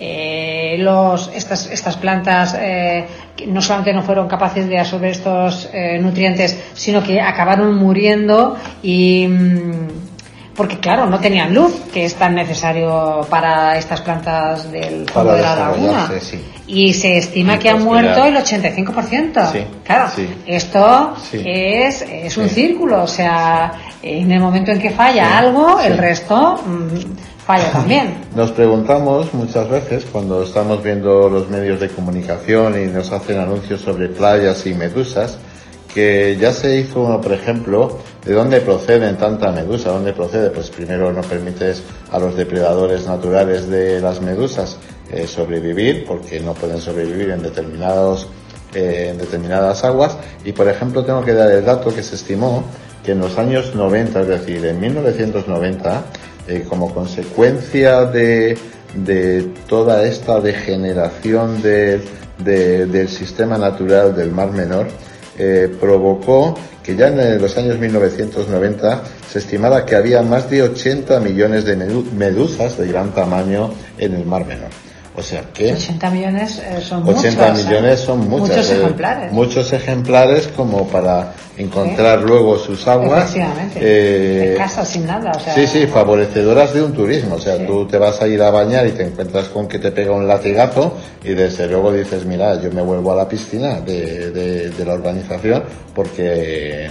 eh, 0.05 0.79
los, 0.79 1.31
estas, 1.33 1.67
estas 1.67 1.97
plantas 1.97 2.57
eh, 2.59 3.07
no 3.47 3.63
solamente 3.63 3.93
no 3.93 4.03
fueron 4.03 4.27
capaces 4.27 4.69
de 4.69 4.77
absorber 4.77 5.13
estos 5.13 5.69
eh, 5.73 5.97
nutrientes, 6.01 6.59
sino 6.75 7.05
que 7.05 7.21
acabaron 7.21 7.77
muriendo 7.77 8.57
y 8.83 9.29
mm, 9.29 9.87
porque 10.57 10.79
claro, 10.81 11.07
no 11.07 11.21
tenían 11.21 11.55
luz, 11.55 11.83
que 11.95 12.05
es 12.05 12.17
tan 12.17 12.35
necesario 12.35 13.25
para 13.31 13.79
estas 13.79 14.01
plantas 14.01 14.73
del 14.73 15.09
fondo 15.09 15.35
de 15.35 15.43
la 15.43 15.55
laguna. 15.55 16.11
sí. 16.21 16.45
Y 16.67 16.93
se 16.95 17.19
estima 17.19 17.59
que 17.59 17.69
han 17.69 17.85
prosperar. 17.85 18.17
muerto 18.17 18.55
el 18.57 18.75
85%. 18.75 19.53
Sí, 19.53 19.65
claro, 19.85 20.11
sí. 20.15 20.29
esto 20.47 21.15
es, 21.33 22.03
es 22.03 22.37
un 22.37 22.49
círculo, 22.49 23.05
o 23.05 23.07
sea, 23.07 23.73
en 24.03 24.33
el 24.33 24.41
momento 24.41 24.73
en 24.73 24.81
que 24.81 24.91
falla 24.91 25.39
algo, 25.39 25.81
el 25.81 25.97
resto 25.97 26.61
mm, 26.67 27.32
falla 27.53 27.73
también. 27.73 28.15
Nos 28.35 28.51
preguntamos 28.53 29.33
muchas 29.35 29.69
veces 29.69 30.07
cuando 30.11 30.43
estamos 30.43 30.83
viendo 30.83 31.29
los 31.29 31.49
medios 31.49 31.81
de 31.81 31.89
comunicación 31.89 32.81
y 32.81 32.87
nos 32.87 33.13
hacen 33.13 33.39
anuncios 33.39 33.81
sobre 33.81 34.09
playas 34.09 34.67
y 34.67 34.75
medusas, 34.75 35.39
que 35.93 36.39
ya 36.41 36.53
se 36.53 36.79
hizo 36.79 37.03
uno, 37.03 37.21
por 37.21 37.33
ejemplo, 37.33 37.99
de 38.25 38.33
dónde 38.33 38.63
proceden 38.63 39.17
tanta 39.19 39.53
medusa, 39.53 39.91
dónde 39.91 40.15
procede, 40.15 40.49
pues 40.49 40.71
primero 40.71 41.13
no 41.13 41.21
permites 41.21 41.83
a 42.11 42.19
los 42.19 42.35
depredadores 42.35 43.07
naturales 43.07 43.69
de 43.69 44.01
las 44.01 44.23
medusas 44.23 44.79
eh, 45.11 45.27
sobrevivir, 45.27 46.07
porque 46.07 46.41
no 46.41 46.55
pueden 46.55 46.81
sobrevivir 46.81 47.31
en 47.31 47.43
determinados 47.43 48.27
eh, 48.75 49.09
en 49.11 49.19
determinadas 49.19 49.85
aguas. 49.85 50.17
Y 50.47 50.53
por 50.53 50.67
ejemplo 50.67 51.05
tengo 51.05 51.23
que 51.23 51.35
dar 51.35 51.51
el 51.51 51.63
dato 51.63 51.95
que 51.95 52.03
se 52.03 52.15
estimó 52.15 52.65
que 53.05 53.13
en 53.13 53.19
los 53.19 53.37
años 53.37 53.75
90, 53.75 54.21
es 54.23 54.29
decir, 54.29 54.65
en 54.65 54.81
1990, 54.81 56.05
eh, 56.49 56.65
como 56.69 56.93
consecuencia 56.95 58.05
de, 58.05 58.57
de 58.95 59.49
toda 59.69 60.05
esta 60.05 60.41
degeneración 60.41 61.63
de- 61.63 62.01
de- 62.39 62.87
del 62.87 63.09
sistema 63.09 63.57
natural 63.59 64.15
del 64.17 64.31
Mar 64.33 64.51
Menor, 64.53 64.89
eh, 65.39 65.75
provocó 65.81 66.55
que 66.83 66.97
ya 66.97 67.09
en 67.09 67.41
los 67.41 67.57
años 67.57 67.79
1990 67.79 69.03
se 69.31 69.39
estimaba 69.39 69.87
que 69.87 69.95
había 69.97 70.23
más 70.23 70.51
de 70.51 70.63
80 70.63 71.21
millones 71.21 71.65
de 71.65 71.77
medu- 71.79 72.11
medusas 72.13 72.77
de 72.77 72.89
gran 72.89 73.13
tamaño 73.15 73.71
en 73.99 74.15
el 74.15 74.25
Mar 74.27 74.45
Menor. 74.47 74.71
O 75.15 75.23
sea 75.23 75.43
que 75.53 75.75
80 75.75 76.11
millones 76.11 76.59
eh, 76.59 76.81
son 76.83 77.07
80 77.07 77.49
muchos. 77.51 77.61
¿eh? 77.61 77.69
millones 77.69 78.01
son 78.01 78.29
muchas, 78.31 78.49
Muchos 78.49 78.71
eh, 78.71 78.77
ejemplares. 78.81 79.33
Muchos 79.33 79.73
ejemplares 79.75 80.49
como 80.57 80.87
para 80.89 81.35
encontrar 81.59 82.23
luego 82.23 82.59
sus 82.59 82.89
aguas. 82.89 83.35
Eh, 83.77 84.53
en 84.53 84.57
casa 84.59 84.87
sin 84.87 85.07
nada. 85.07 85.33
O 85.37 85.41
sea, 85.41 85.55
Sí, 85.55 85.67
sí, 85.67 85.87
favorecedoras 85.87 86.73
de 86.73 86.83
un 86.83 86.95
turismo. 86.95 87.35
O 87.35 87.39
sea, 87.41 87.59
Sí. 87.59 87.65
tú 87.67 87.87
te 87.87 87.99
vas 87.99 88.23
a 88.23 88.27
ir 88.27 88.41
a 88.43 88.51
bañar 88.51 88.87
y 88.87 88.93
te 88.93 89.03
encuentras 89.03 89.49
con 89.51 89.69
que 89.69 89.79
te 89.79 89.91
pega 89.93 90.13
un 90.13 90.27
latigazo 90.27 90.97
y 91.23 91.35
desde 91.35 91.67
luego 91.67 91.93
dices, 91.93 92.25
mira, 92.25 92.59
yo 92.59 92.71
me 92.73 92.81
vuelvo 92.81 93.13
a 93.13 93.17
la 93.17 93.29
piscina 93.29 93.81
de, 93.83 94.31
de, 94.31 94.71
de 94.71 94.85
la 94.87 94.95
urbanización 94.95 95.63
porque, 95.95 96.89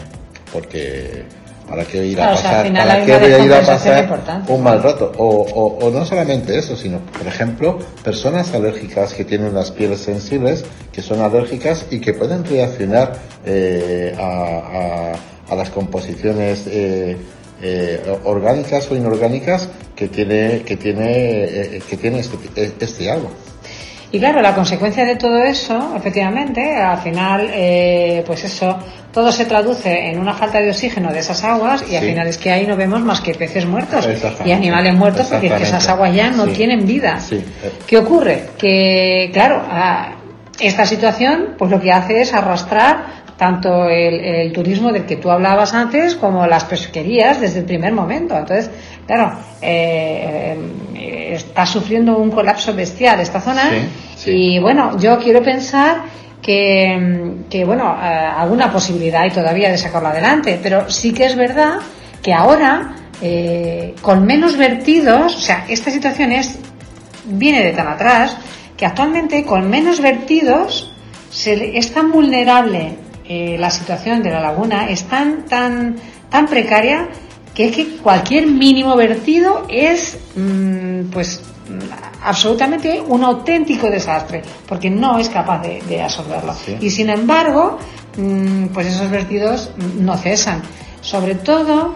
porque, 0.54 1.24
¿para 1.72 1.86
qué 1.86 2.06
ir 2.06 2.16
Claro, 2.16 2.34
a 2.34 2.36
o 2.36 2.38
sea, 2.38 2.62
al 2.62 2.72
pasar, 2.72 2.88
para 2.88 3.06
qué 3.06 3.18
voy 3.18 3.32
a 3.34 3.40
ir 3.46 3.54
a 3.54 3.62
pasar 3.62 4.44
un 4.50 4.62
mal 4.62 4.84
rato? 4.84 5.12
O, 5.18 5.26
o, 5.26 5.88
o 5.88 5.90
no 5.90 6.06
solamente 6.06 6.58
eso, 6.58 6.76
sino, 6.76 7.00
por 7.00 7.26
ejemplo, 7.26 7.80
personas 8.04 8.54
alérgicas 8.54 9.14
que 9.14 9.24
tienen 9.24 9.54
las 9.56 9.72
pieles 9.72 10.02
sensibles, 10.02 10.66
que 10.92 11.02
son 11.02 11.22
alérgicas 11.22 11.86
y 11.90 12.00
que 12.02 12.14
pueden 12.14 12.44
reaccionar 12.44 13.14
eh, 13.46 14.14
a, 14.20 15.14
a, 15.50 15.54
a 15.54 15.56
las 15.56 15.70
composiciones 15.70 16.66
eh, 16.68 17.16
eh, 17.62 18.18
orgánicas 18.26 18.92
o 18.92 18.96
inorgánicas 18.96 19.70
que 19.96 20.08
tiene 20.08 20.64
que 20.64 20.78
tiene 20.78 21.44
eh, 21.44 21.82
que 21.88 21.96
tiene 21.96 22.20
este, 22.20 22.38
este 22.80 23.12
agua. 23.12 23.30
Y 24.14 24.20
claro, 24.20 24.42
la 24.42 24.54
consecuencia 24.54 25.06
de 25.06 25.16
todo 25.16 25.42
eso, 25.42 25.94
efectivamente, 25.96 26.76
al 26.76 26.98
final, 26.98 27.50
eh, 27.54 28.24
pues 28.28 28.44
eso, 28.44 28.78
todo 29.14 29.32
se 29.32 29.46
traduce 29.46 30.10
en 30.10 30.20
una 30.20 30.34
falta 30.34 30.60
de 30.60 30.70
oxígeno 30.70 31.14
de 31.14 31.20
esas 31.20 31.42
aguas 31.46 31.84
y 31.90 31.96
al 31.96 32.04
final 32.04 32.28
es 32.28 32.38
que 32.38 32.52
ahí 32.52 32.68
no 32.68 32.76
vemos 32.76 33.00
más 33.02 33.22
que 33.22 33.34
peces 33.34 33.66
muertos 33.66 34.08
y 34.46 34.52
animales 34.52 34.94
muertos 34.96 35.28
porque 35.28 35.48
es 35.48 35.54
que 35.54 35.64
esas 35.64 35.88
aguas 35.88 36.14
ya 36.14 36.30
no 36.30 36.46
Sí. 36.46 36.52
tienen 36.52 36.86
vida. 36.86 37.20
Sí. 37.22 37.42
¿Qué 37.88 37.98
ocurre? 37.98 38.50
Que, 38.58 39.30
claro, 39.32 39.62
a- 39.70 40.16
esta 40.60 40.86
situación, 40.86 41.56
pues 41.58 41.72
lo 41.72 41.80
que 41.82 41.92
hace 41.92 42.22
es 42.22 42.34
arrastrar 42.34 43.21
tanto 43.42 43.90
el, 43.90 44.20
el 44.24 44.54
turismo 44.54 44.92
del 44.92 45.08
que 45.08 45.16
tú 45.16 45.32
hablabas 45.32 45.74
antes 45.74 46.14
como 46.14 46.46
las 46.46 46.64
pesquerías 46.66 47.42
desde 47.42 47.62
el 47.62 47.66
primer 47.66 47.92
momento. 47.92 48.38
Entonces, 48.38 48.70
claro, 49.08 49.36
eh, 49.60 50.56
eh, 50.94 51.34
está 51.34 51.66
sufriendo 51.66 52.20
un 52.20 52.30
colapso 52.30 52.72
bestial 52.76 53.20
esta 53.20 53.42
zona 53.42 53.64
Sí, 53.72 53.78
sí. 54.16 54.32
y 54.32 54.60
bueno, 54.60 54.96
yo 55.00 55.18
quiero 55.18 55.42
pensar 55.42 56.04
que, 56.40 57.38
que, 57.50 57.66
bueno, 57.66 57.98
eh, 58.00 58.06
alguna 58.06 58.72
posibilidad 58.72 59.24
hay 59.24 59.32
todavía 59.32 59.72
de 59.72 59.78
sacarlo 59.80 60.10
adelante, 60.10 60.60
pero 60.62 60.92
sí 60.92 61.12
que 61.12 61.26
es 61.26 61.36
verdad 61.36 61.80
que 62.22 62.36
ahora, 62.36 62.94
eh, 63.24 63.96
con 64.04 64.24
menos 64.24 64.56
vertidos, 64.56 65.36
o 65.36 65.40
sea, 65.40 65.66
esta 65.68 65.90
situación 65.90 66.32
es, 66.32 66.60
viene 67.26 67.64
de 67.64 67.72
tan 67.72 67.88
atrás, 67.88 68.38
que 68.78 68.86
actualmente 68.86 69.44
con 69.46 69.68
menos 69.68 70.00
vertidos 70.00 70.94
se 71.32 71.76
es 71.76 71.92
tan 71.92 72.12
vulnerable 72.12 73.01
eh, 73.34 73.56
la 73.58 73.70
situación 73.70 74.22
de 74.22 74.30
la 74.30 74.42
laguna, 74.42 74.90
es 74.90 75.06
tan, 75.06 75.46
tan, 75.46 75.96
tan 76.30 76.48
precaria 76.48 77.08
que 77.54 77.68
es 77.70 77.76
que 77.78 77.96
cualquier 77.96 78.46
mínimo 78.46 78.94
vertido 78.98 79.66
es, 79.70 80.18
mm, 80.36 81.10
pues, 81.12 81.42
mm, 81.70 82.26
absolutamente 82.26 83.00
un 83.00 83.24
auténtico 83.24 83.90
desastre, 83.90 84.42
porque 84.68 84.90
no 84.90 85.18
es 85.18 85.30
capaz 85.30 85.62
de, 85.62 85.82
de 85.84 86.02
absorberlo. 86.02 86.54
Sí. 86.54 86.76
Y 86.82 86.90
sin 86.90 87.10
embargo, 87.10 87.80
mm, 88.18 88.66
pues 88.74 88.88
esos 88.88 89.10
vertidos 89.10 89.72
no 89.78 90.18
cesan. 90.18 90.62
Sobre 91.00 91.36
todo 91.36 91.96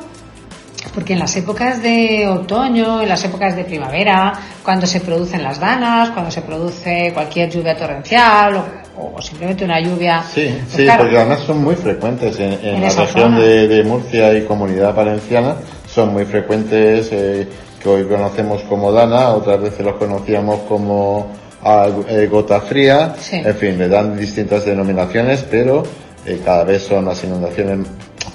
porque 0.94 1.14
en 1.14 1.20
las 1.20 1.36
épocas 1.36 1.84
de 1.84 2.28
otoño, 2.30 3.02
en 3.02 3.10
las 3.10 3.24
épocas 3.26 3.58
de 3.58 3.66
primavera, 3.66 4.32
cuando 4.64 4.88
se 4.88 5.02
producen 5.02 5.44
las 5.44 5.60
danas, 5.60 6.12
cuando 6.12 6.32
se 6.32 6.42
produce 6.42 7.12
cualquier 7.14 7.50
lluvia 7.50 7.76
torrencial 7.78 8.56
o 8.56 8.66
o 8.98 9.22
simplemente 9.22 9.66
una 9.66 9.80
lluvia. 9.80 10.24
Sí, 10.24 10.48
pues 10.60 10.74
sí, 10.76 10.84
claro, 10.84 11.04
porque 11.04 11.18
además 11.18 11.40
son 11.42 11.64
muy 11.64 11.76
frecuentes 11.76 12.40
en, 12.40 12.54
en 12.54 12.76
En 12.76 12.82
la 12.82 12.90
región 12.90 13.36
de, 13.38 13.68
de 13.68 13.84
Murcia 13.84 14.34
y 14.38 14.44
Comunidad 14.46 14.94
Valenciana, 14.96 15.56
son 15.88 16.14
muy 16.14 16.26
frecuentes 16.26 17.10
eh, 17.12 17.48
que 17.82 17.90
hoy 17.90 18.04
conocemos 18.06 18.62
como 18.64 18.92
Dana, 18.92 19.30
otras 19.30 19.62
veces 19.62 19.86
los 19.86 19.96
conocíamos 19.96 20.62
como 20.68 21.28
ah, 21.64 21.88
eh, 22.10 22.28
gota 22.32 22.62
fría, 22.62 23.14
Sí. 23.20 23.38
en 23.44 23.56
fin, 23.56 23.78
le 23.78 23.88
dan 23.90 24.18
distintas 24.18 24.66
denominaciones, 24.66 25.46
pero 25.50 25.84
eh, 26.26 26.40
cada 26.44 26.64
vez 26.64 26.84
son 26.84 27.06
las 27.06 27.24
inundaciones 27.24 27.88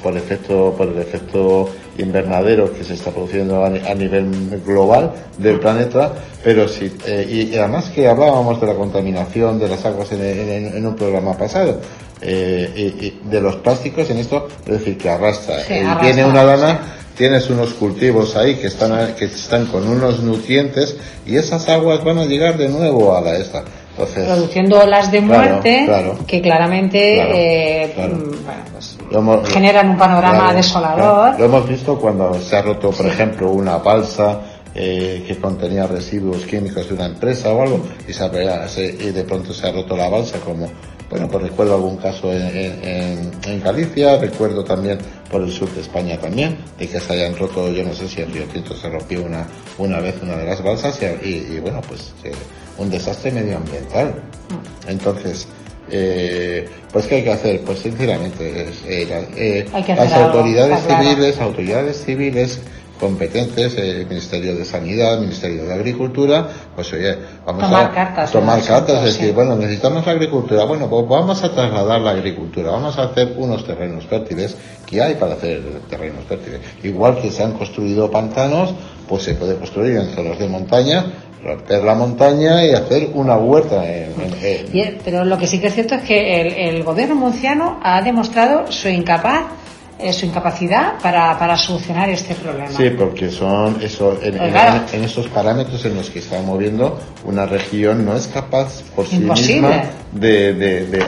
por 0.02 0.16
efecto, 0.16 0.74
por 0.76 0.88
el 0.88 0.98
efecto 0.98 1.68
invernadero 2.00 2.72
que 2.72 2.82
se 2.84 2.94
está 2.94 3.10
produciendo 3.10 3.64
a, 3.64 3.68
ni- 3.70 3.86
a 3.86 3.94
nivel 3.94 4.26
global 4.66 5.12
del 5.38 5.60
planeta, 5.60 6.12
pero 6.42 6.66
sí, 6.68 6.92
eh, 7.06 7.26
y, 7.28 7.54
y 7.54 7.58
además 7.58 7.90
que 7.94 8.08
hablábamos 8.08 8.60
de 8.60 8.66
la 8.66 8.74
contaminación 8.74 9.58
de 9.58 9.68
las 9.68 9.84
aguas 9.84 10.10
en, 10.12 10.22
en- 10.24 10.76
en 10.76 10.86
un 10.86 10.96
programa 10.96 11.36
pasado, 11.36 11.80
eh, 12.22 12.70
y, 12.76 13.06
y 13.06 13.20
de 13.30 13.40
los 13.40 13.56
plásticos 13.56 14.10
en 14.10 14.18
esto, 14.18 14.48
es 14.66 14.72
decir, 14.78 14.98
que 14.98 15.08
arrastra. 15.08 15.60
Sí, 15.64 15.74
arrastra, 15.74 16.02
viene 16.02 16.24
una 16.24 16.44
lana, 16.44 16.80
sí. 16.82 17.14
tienes 17.18 17.48
unos 17.50 17.72
cultivos 17.74 18.36
ahí 18.36 18.56
que 18.56 18.66
están, 18.66 19.14
que 19.14 19.26
están 19.26 19.66
con 19.66 19.88
unos 19.88 20.20
nutrientes 20.20 20.96
y 21.26 21.36
esas 21.36 21.68
aguas 21.68 22.02
van 22.04 22.18
a 22.18 22.24
llegar 22.26 22.56
de 22.58 22.68
nuevo 22.68 23.16
a 23.16 23.20
la 23.20 23.36
esta. 23.36 23.62
Entonces, 23.92 24.24
produciendo 24.24 24.80
olas 24.80 25.10
de 25.12 25.20
muerte 25.20 25.82
claro. 25.84 26.18
que 26.26 26.40
claramente 26.40 27.14
Claro, 27.16 27.30
eh, 27.34 27.92
bueno, 27.96 28.18
pues, 28.72 28.96
hemos- 29.18 29.48
generan 29.48 29.90
un 29.90 29.96
panorama 29.98 30.38
Claro, 30.44 30.56
desolador. 30.56 31.38
Lo 31.38 31.44
hemos 31.44 31.68
visto 31.68 31.98
cuando 31.98 32.34
se 32.40 32.56
ha 32.56 32.62
roto, 32.62 32.90
por 32.90 33.06
Sí. 33.06 33.12
ejemplo, 33.12 33.50
una 33.50 33.78
balsa 33.78 34.40
eh, 34.72 35.24
que 35.26 35.36
contenía 35.38 35.84
residuos 35.88 36.44
químicos 36.46 36.88
de 36.88 36.94
una 36.94 37.06
empresa 37.06 37.52
o 37.52 37.60
algo 37.60 37.84
y, 38.06 38.12
se, 38.12 38.84
y 39.00 39.10
de 39.10 39.24
pronto 39.24 39.52
se 39.52 39.66
ha 39.66 39.72
roto 39.72 39.96
la 39.96 40.08
balsa 40.08 40.38
como, 40.38 40.68
bueno, 41.10 41.26
pues 41.26 41.42
recuerdo 41.42 41.74
algún 41.74 41.96
caso 41.96 42.32
en, 42.32 42.42
en- 42.56 42.84
en- 42.84 43.30
en 43.46 43.60
Galicia, 43.60 44.16
recuerdo 44.18 44.62
también 44.62 44.96
por 45.28 45.42
el 45.42 45.50
sur 45.50 45.68
de 45.74 45.80
España 45.80 46.16
también, 46.20 46.56
de 46.78 46.86
que 46.88 47.00
se 47.00 47.12
hayan 47.14 47.36
roto, 47.36 47.68
yo 47.72 47.82
no 47.82 47.92
sé 47.94 48.06
si 48.08 48.22
en 48.22 48.32
Río 48.32 48.44
Tinto 48.44 48.72
se 48.74 48.88
rompió 48.88 49.24
una, 49.24 49.44
una 49.78 49.98
vez 49.98 50.14
una 50.22 50.36
de 50.36 50.44
las 50.46 50.62
balsas 50.62 51.00
y, 51.02 51.06
y- 51.28 51.54
y, 51.56 51.58
bueno, 51.58 51.80
pues 51.88 52.12
eh, 52.22 52.30
un 52.78 52.88
desastre 52.90 53.32
medioambiental. 53.32 54.14
Entonces, 54.86 55.48
eh, 55.90 56.68
pues 56.92 57.06
¿qué 57.06 57.16
hay 57.16 57.24
que 57.24 57.32
hacer? 57.32 57.60
Pues 57.60 57.80
sinceramente, 57.80 58.68
es, 58.68 58.82
eh, 58.86 59.26
eh, 59.36 59.66
las 59.96 60.12
algo, 60.12 60.26
autoridades 60.26 60.80
claro. 60.86 61.04
civiles, 61.04 61.40
autoridades 61.40 62.04
civiles 62.04 62.60
competentes, 63.00 63.74
eh, 63.78 64.04
Ministerio 64.08 64.54
de 64.54 64.64
Sanidad, 64.66 65.18
Ministerio 65.20 65.64
de 65.64 65.72
Agricultura, 65.72 66.46
pues 66.76 66.92
oye, 66.92 67.16
vamos 67.46 67.62
Tomar 67.64 67.86
a 67.86 67.90
cartas, 67.92 68.30
tomar 68.30 68.62
cartas, 68.62 69.02
es 69.04 69.14
Sí. 69.14 69.20
decir, 69.20 69.34
bueno, 69.34 69.56
necesitamos 69.56 70.04
la 70.04 70.12
agricultura, 70.12 70.64
bueno, 70.64 70.88
pues 70.90 71.08
vamos 71.08 71.42
a 71.42 71.50
trasladar 71.50 72.00
la 72.02 72.10
agricultura, 72.10 72.70
vamos 72.70 72.98
a 72.98 73.04
hacer 73.04 73.32
unos 73.38 73.64
terrenos 73.64 74.04
fértiles 74.04 74.54
que 74.86 75.00
hay 75.00 75.14
para 75.14 75.32
hacer 75.32 75.62
terrenos 75.88 76.24
fértiles. 76.28 76.60
Igual 76.82 77.18
que 77.22 77.30
se 77.30 77.42
han 77.42 77.52
construido 77.52 78.10
pantanos, 78.10 78.74
pues 79.08 79.22
se 79.22 79.34
puede 79.34 79.56
construir 79.56 79.96
en 79.96 80.10
zonas 80.10 80.38
de 80.38 80.46
montaña, 80.48 81.06
romper 81.44 81.82
la 81.82 81.94
montaña 81.94 82.64
y 82.66 82.72
hacer 82.72 83.10
una 83.14 83.36
huerta 83.36 83.84
en, 83.88 84.12
en- 84.42 84.98
pero 85.04 85.24
lo 85.24 85.38
que 85.38 85.46
sí 85.46 85.58
que 85.58 85.68
es 85.68 85.74
cierto 85.74 85.94
es 85.94 86.02
que 86.02 86.40
el, 86.40 86.52
el 86.76 86.82
gobierno 86.82 87.14
murciano 87.14 87.80
ha 87.82 88.02
demostrado 88.02 88.70
su 88.70 88.88
incapaz, 88.88 89.44
eh, 89.98 90.12
su 90.12 90.26
incapacidad 90.26 90.94
para, 91.02 91.38
para 91.38 91.56
solucionar 91.56 92.08
este 92.10 92.34
problema. 92.34 92.70
Sí, 92.70 92.90
porque 92.90 93.30
son 93.30 93.78
eso, 93.82 94.18
en, 94.22 94.34
en- 94.40 95.04
esos 95.04 95.28
parámetros 95.28 95.84
en 95.84 95.96
los 95.96 96.10
que 96.10 96.18
está 96.20 96.40
moviendo, 96.42 96.98
una 97.24 97.46
región 97.46 98.04
no 98.04 98.16
es 98.16 98.26
capaz 98.26 98.82
por 98.94 99.06
sí 99.06 99.16
Imposible. 99.16 99.60
misma 99.68 99.82
de, 100.12 100.54
de, 100.54 100.86
de- 100.86 101.04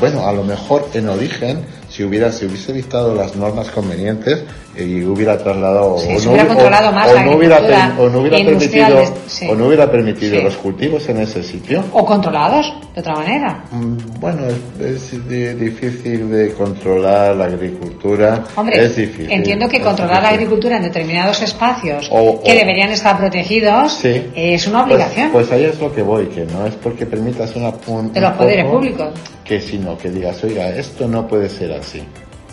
bueno, 0.00 0.26
a 0.26 0.32
lo 0.32 0.42
mejor 0.44 0.88
en 0.94 1.08
origen, 1.08 1.64
si 1.88 2.04
hubiera, 2.04 2.30
si 2.32 2.44
hubiese 2.46 2.72
dictado 2.72 3.14
las 3.14 3.36
normas 3.36 3.68
convenientes 3.70 4.44
y 4.78 5.02
hubiera 5.04 5.38
trasladado 5.38 5.98
Sí, 5.98 6.08
o, 6.08 6.12
no, 6.12 6.30
hubiera 6.30 6.44
hubi- 6.44 6.48
controlado 6.48 6.88
o- 6.88 6.92
más 6.92 7.08
o 7.08 7.14
la 7.14 7.22
no 7.24 7.36
hubiera, 7.36 7.58
per- 7.60 8.00
o 8.00 8.08
no 8.10 8.20
hubiera 8.20 8.36
permitido, 8.38 8.96
de- 8.96 9.08
sí. 9.26 9.46
o 9.48 9.54
no 9.54 9.66
hubiera 9.66 9.90
permitido 9.90 10.36
Sí. 10.38 10.42
los 10.42 10.56
cultivos 10.56 11.08
en 11.08 11.18
ese 11.18 11.42
sitio, 11.42 11.84
O 11.92 12.04
controlados, 12.04 12.72
de 12.94 13.00
otra 13.00 13.14
manera. 13.14 13.64
Mm, 13.70 13.96
Bueno, 14.20 14.42
es, 14.80 15.12
es 15.12 15.28
di- 15.28 15.54
difícil 15.54 16.30
de 16.30 16.52
controlar 16.52 17.36
la 17.36 17.44
agricultura. 17.46 18.44
Hombre, 18.56 18.84
es 18.84 18.96
difícil. 18.96 19.30
entiendo 19.30 19.68
que 19.68 19.80
controlar 19.80 20.22
la 20.22 20.28
difícil. 20.30 20.36
agricultura 20.46 20.76
en 20.76 20.82
determinados 20.82 21.42
espacios 21.42 22.08
O- 22.10 22.42
que 22.42 22.54
deberían 22.54 22.90
estar 22.90 23.16
protegidos 23.18 24.04
es 24.04 24.66
una 24.66 24.84
Pues- 24.84 24.94
obligación 24.94 25.30
Pues, 25.32 25.50
ahí 25.52 25.64
es 25.64 25.80
lo 25.80 25.92
que 25.94 26.02
voy, 26.02 26.26
que 26.26 26.44
no 26.46 26.66
es 26.66 26.74
porque 26.74 27.06
permitas 27.06 27.54
una, 27.56 27.72
un, 27.86 28.12
de 28.12 28.20
los 28.20 28.30
un 28.32 28.36
poderes 28.36 28.64
públicos. 28.66 29.08
Que 29.44 29.60
sino 29.60 29.96
que 29.96 30.10
digas, 30.10 30.42
oiga, 30.42 30.68
esto 30.70 31.06
no 31.06 31.26
puede 31.28 31.48
ser 31.48 31.72
así. 31.72 32.02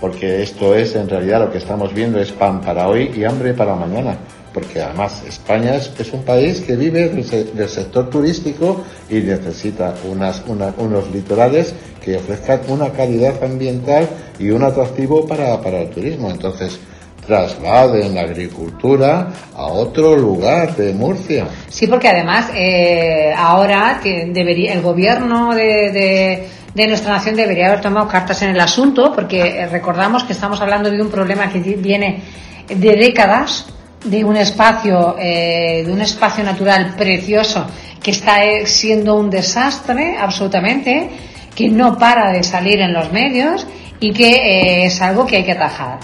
Porque 0.04 0.44
esto 0.44 0.76
es, 0.76 0.96
en 0.98 1.08
realidad, 1.08 1.40
lo 1.40 1.50
que 1.50 1.60
estamos 1.60 1.94
viendo 1.94 2.20
es 2.20 2.30
pan 2.34 2.60
para 2.60 2.90
hoy 2.90 3.10
y 3.16 3.24
hambre 3.24 3.54
para 3.54 3.74
mañana. 3.74 4.18
Porque 4.54 4.82
además 4.82 5.24
España 5.26 5.76
es, 5.78 5.90
un 6.12 6.24
país 6.24 6.60
que 6.60 6.76
vive 6.76 7.08
del, 7.08 7.56
del 7.56 7.70
sector 7.70 8.10
turístico 8.10 8.84
y 9.10 9.22
necesita 9.22 9.94
unas, 10.12 10.44
una- 10.46 10.74
unos 10.78 11.10
litorales 11.10 11.74
que 12.04 12.18
ofrezcan 12.18 12.60
una 12.68 12.90
calidad 12.90 13.42
ambiental 13.42 14.10
y 14.38 14.50
un 14.50 14.64
atractivo 14.64 15.26
para, 15.26 15.62
para 15.62 15.80
el 15.84 15.90
turismo. 15.90 16.30
Entonces, 16.30 16.78
trasladen 17.26 18.14
la 18.14 18.22
agricultura 18.24 19.30
a 19.56 19.68
otro 19.68 20.18
lugar 20.18 20.76
de 20.76 20.94
Murcia. 20.94 21.48
Sí, 21.70 21.88
porque 21.88 22.10
además 22.10 22.50
eh, 22.54 23.32
ahora 23.38 24.02
que 24.04 24.26
debería, 24.34 24.74
el 24.74 24.82
gobierno 24.82 25.56
de, 25.56 25.92
de- 25.92 26.48
de 26.74 26.88
nuestra 26.88 27.14
nación 27.14 27.36
debería 27.36 27.68
haber 27.68 27.82
tomado 27.82 28.08
cartas 28.08 28.42
en 28.42 28.50
el 28.50 28.60
asunto, 28.60 29.14
porque 29.14 29.42
eh, 29.42 29.68
recordamos 29.68 30.24
que 30.24 30.34
estamos 30.34 30.60
hablando 30.60 30.90
de 30.90 31.02
un 31.02 31.10
problema 31.10 31.50
que 31.50 31.60
viene 31.60 32.22
de 32.68 32.96
décadas, 32.96 33.68
de 34.04 34.24
un 34.24 34.36
espacio, 34.36 35.16
eh, 35.20 35.84
de 35.86 35.92
un 35.92 36.02
espacio 36.02 36.44
natural 36.44 36.96
precioso 36.98 37.66
que 38.02 38.12
está 38.12 38.44
eh, 38.44 38.66
siendo 38.66 39.16
un 39.16 39.30
desastre 39.30 40.18
absolutamente, 40.18 41.10
que 41.56 41.70
no 41.70 41.98
para 41.98 42.32
de 42.32 42.44
salir 42.44 42.82
en 42.82 42.92
los 42.92 43.12
medios 43.12 43.66
y 44.00 44.12
que 44.12 44.86
es 44.86 45.02
algo 45.02 45.26
que 45.26 45.38
hay 45.38 45.44
que 45.44 45.52
atajar. 45.52 46.00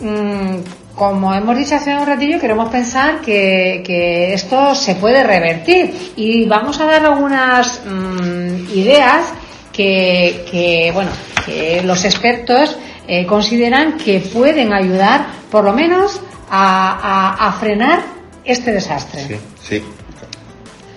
Mm, 0.00 0.58
como 0.94 1.34
hemos 1.34 1.56
dicho 1.56 1.74
hace 1.74 1.96
un 1.96 2.06
ratillo, 2.06 2.38
queremos 2.38 2.68
pensar 2.68 3.20
que, 3.20 3.82
que 3.84 4.34
esto 4.34 4.74
se 4.74 4.94
puede 4.94 5.24
revertir 5.24 6.12
y 6.14 6.44
vamos 6.44 6.78
a 6.78 6.84
dar 6.84 7.04
algunas 7.04 7.80
mm, 7.84 8.78
ideas 8.78 9.32
que, 9.74 10.46
que, 10.50 10.90
bueno, 10.94 11.10
que 11.44 11.82
los 11.82 12.04
expertos 12.04 12.76
eh, 13.06 13.26
consideran 13.26 13.98
que 13.98 14.20
pueden 14.20 14.72
ayudar, 14.72 15.26
por 15.50 15.64
lo 15.64 15.72
menos, 15.74 16.20
a, 16.50 17.34
a- 17.36 17.48
a 17.48 17.52
frenar 17.54 18.02
este 18.44 18.72
desastre. 18.72 19.26
Sí, 19.26 19.36
sí, 19.62 19.84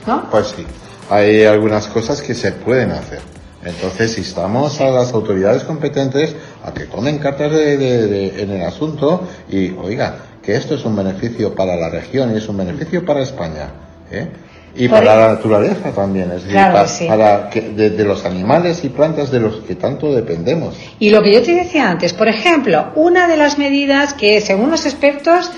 ¿no? 0.05 0.29
Pues 0.29 0.47
sí, 0.55 0.65
hay 1.09 1.43
algunas 1.45 1.87
cosas 1.87 2.21
que 2.21 2.33
se 2.33 2.51
pueden 2.51 2.91
hacer. 2.91 3.19
Entonces 3.65 4.17
instamos 4.17 4.79
a 4.79 4.89
las 4.91 5.11
autoridades 5.13 5.63
competentes 5.63 6.35
a 6.63 6.73
que 6.73 6.85
tomen 6.85 7.17
cartas 7.17 7.51
de, 7.51 7.77
de- 7.77 8.07
de- 8.07 8.41
en 8.43 8.51
el 8.51 8.61
asunto 8.61 9.27
y 9.49 9.71
oiga, 9.71 10.19
que 10.41 10.55
esto 10.55 10.75
es 10.75 10.85
un 10.85 10.95
beneficio 10.95 11.53
para 11.55 11.75
la 11.75 11.89
región 11.89 12.33
y 12.33 12.37
es 12.37 12.47
un 12.47 12.55
beneficio 12.57 13.03
para 13.03 13.21
España. 13.21 13.69
¿eh? 14.11 14.27
Y 14.75 14.87
Por 14.87 14.99
para 14.99 15.13
el- 15.13 15.19
la 15.21 15.27
naturaleza 15.33 15.91
también, 15.91 16.25
es 16.27 16.35
decir, 16.43 16.51
Claro 16.51 16.73
pa- 16.75 16.83
que 16.83 16.89
sí. 16.89 17.05
para 17.07 17.49
que, 17.49 17.61
de, 17.61 17.89
de 17.91 18.03
los 18.03 18.25
animales 18.25 18.83
y 18.83 18.89
plantas 18.89 19.31
de 19.31 19.39
los 19.39 19.57
que 19.61 19.75
tanto 19.75 20.13
dependemos. 20.13 20.75
Y 20.99 21.09
lo 21.09 21.21
que 21.23 21.33
yo 21.33 21.41
te 21.41 21.53
decía 21.55 21.89
antes, 21.89 22.13
por 22.13 22.27
ejemplo, 22.27 22.91
una 22.95 23.27
de 23.27 23.37
las 23.37 23.57
medidas 23.57 24.13
que 24.13 24.39
según 24.41 24.69
los 24.69 24.85
expertos 24.85 25.49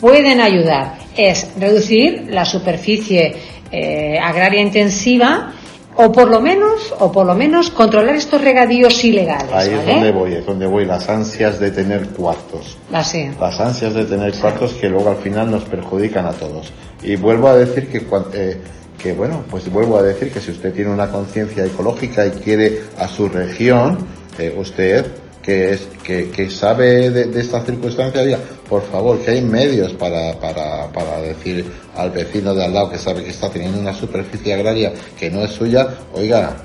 pueden 0.00 0.40
ayudar 0.40 0.96
es 1.16 1.46
reducir 1.58 2.26
la 2.30 2.44
superficie 2.44 3.36
eh, 3.70 4.18
agraria 4.20 4.60
intensiva 4.60 5.52
o 5.96 6.10
por 6.12 6.28
lo 6.28 6.40
menos 6.40 6.94
o 6.98 7.10
por 7.10 7.26
lo 7.26 7.34
menos 7.34 7.70
controlar 7.70 8.16
estos 8.16 8.40
regadíos 8.40 9.02
ilegales, 9.04 9.52
Ahí 9.52 9.70
es 9.70 9.86
donde 9.86 10.12
voy, 10.12 10.34
es 10.34 10.46
donde 10.46 10.66
voy, 10.66 10.84
las 10.84 11.08
ansias 11.08 11.60
de 11.60 11.70
tener 11.70 12.08
cuartos. 12.08 12.76
Así. 12.92 13.30
las 13.40 13.60
ansias 13.60 13.94
de 13.94 14.04
tener 14.04 14.32
cuartos 14.34 14.74
que 14.74 14.88
luego 14.88 15.10
al 15.10 15.16
final 15.16 15.50
nos 15.50 15.64
perjudican 15.64 16.26
a 16.26 16.32
todos. 16.32 16.72
Y 17.02 17.16
vuelvo 17.16 17.48
a 17.48 17.56
decir 17.56 17.88
que, 17.88 18.06
eh, 18.32 18.60
que 18.98 19.12
bueno, 19.12 19.44
pues 19.50 19.70
vuelvo 19.70 19.98
a 19.98 20.02
decir 20.02 20.32
que 20.32 20.40
si 20.40 20.50
usted 20.50 20.72
tiene 20.72 20.90
una 20.90 21.10
conciencia 21.10 21.64
ecológica 21.64 22.26
y 22.26 22.30
quiere 22.30 22.82
a 22.98 23.08
su 23.08 23.28
región, 23.28 23.98
eh, 24.38 24.54
usted 24.56 25.06
que 25.44 25.72
es 25.72 25.88
que, 26.02 26.30
que 26.30 26.48
sabe 26.48 27.10
de, 27.10 27.26
de 27.26 27.40
esta 27.40 27.60
circunstancia, 27.60 28.24
diga, 28.24 28.38
por 28.68 28.82
favor, 28.82 29.20
que 29.20 29.32
hay 29.32 29.42
medios 29.42 29.92
para, 29.92 30.38
para, 30.40 30.90
para 30.90 31.20
decir 31.20 31.70
al 31.94 32.10
vecino 32.10 32.54
de 32.54 32.64
al 32.64 32.72
lado 32.72 32.90
que 32.90 32.98
sabe 32.98 33.22
que 33.22 33.30
está 33.30 33.50
teniendo 33.50 33.78
una 33.78 33.92
superficie 33.92 34.54
agraria 34.54 34.92
que 35.18 35.30
no 35.30 35.42
es 35.42 35.50
suya, 35.50 35.86
oiga, 36.14 36.56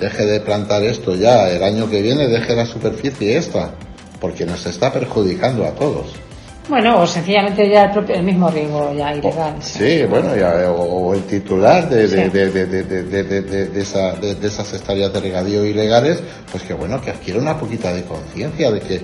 deje 0.00 0.26
de 0.26 0.40
plantar 0.40 0.82
esto 0.82 1.14
ya, 1.14 1.48
el 1.48 1.62
año 1.62 1.88
que 1.88 2.02
viene 2.02 2.26
deje 2.26 2.56
la 2.56 2.66
superficie 2.66 3.36
esta, 3.36 3.70
porque 4.20 4.44
nos 4.44 4.66
está 4.66 4.92
perjudicando 4.92 5.64
a 5.64 5.70
todos. 5.70 6.25
Bueno, 6.68 7.00
o 7.00 7.06
sencillamente 7.06 7.68
ya 7.68 7.84
el, 7.84 7.90
propio, 7.92 8.16
el 8.16 8.22
mismo 8.24 8.48
riego 8.50 8.92
ya 8.92 9.14
ilegal. 9.14 9.54
Sí, 9.60 10.02
bueno, 10.10 10.34
ya, 10.34 10.70
o, 10.72 10.82
o 11.10 11.14
el 11.14 11.22
titular 11.22 11.88
de, 11.88 12.08
de, 12.08 12.24
Sí. 12.24 12.30
de, 12.30 12.50
de, 12.50 12.66
de, 12.66 12.82
de, 12.82 13.02
de, 13.04 13.22
de- 13.24 13.42
de- 13.42 13.66
de 13.68 13.80
esa- 13.80 14.12
de- 14.14 14.46
esas 14.46 14.72
hectáreas 14.74 15.12
de 15.12 15.20
regadío 15.20 15.64
ilegales, 15.64 16.20
pues 16.50 16.64
que 16.64 16.74
bueno, 16.74 17.00
que 17.00 17.10
adquiera 17.10 17.38
una 17.40 17.56
poquita 17.56 17.92
de 17.92 18.02
conciencia 18.04 18.70
de 18.72 18.80
que... 18.80 19.00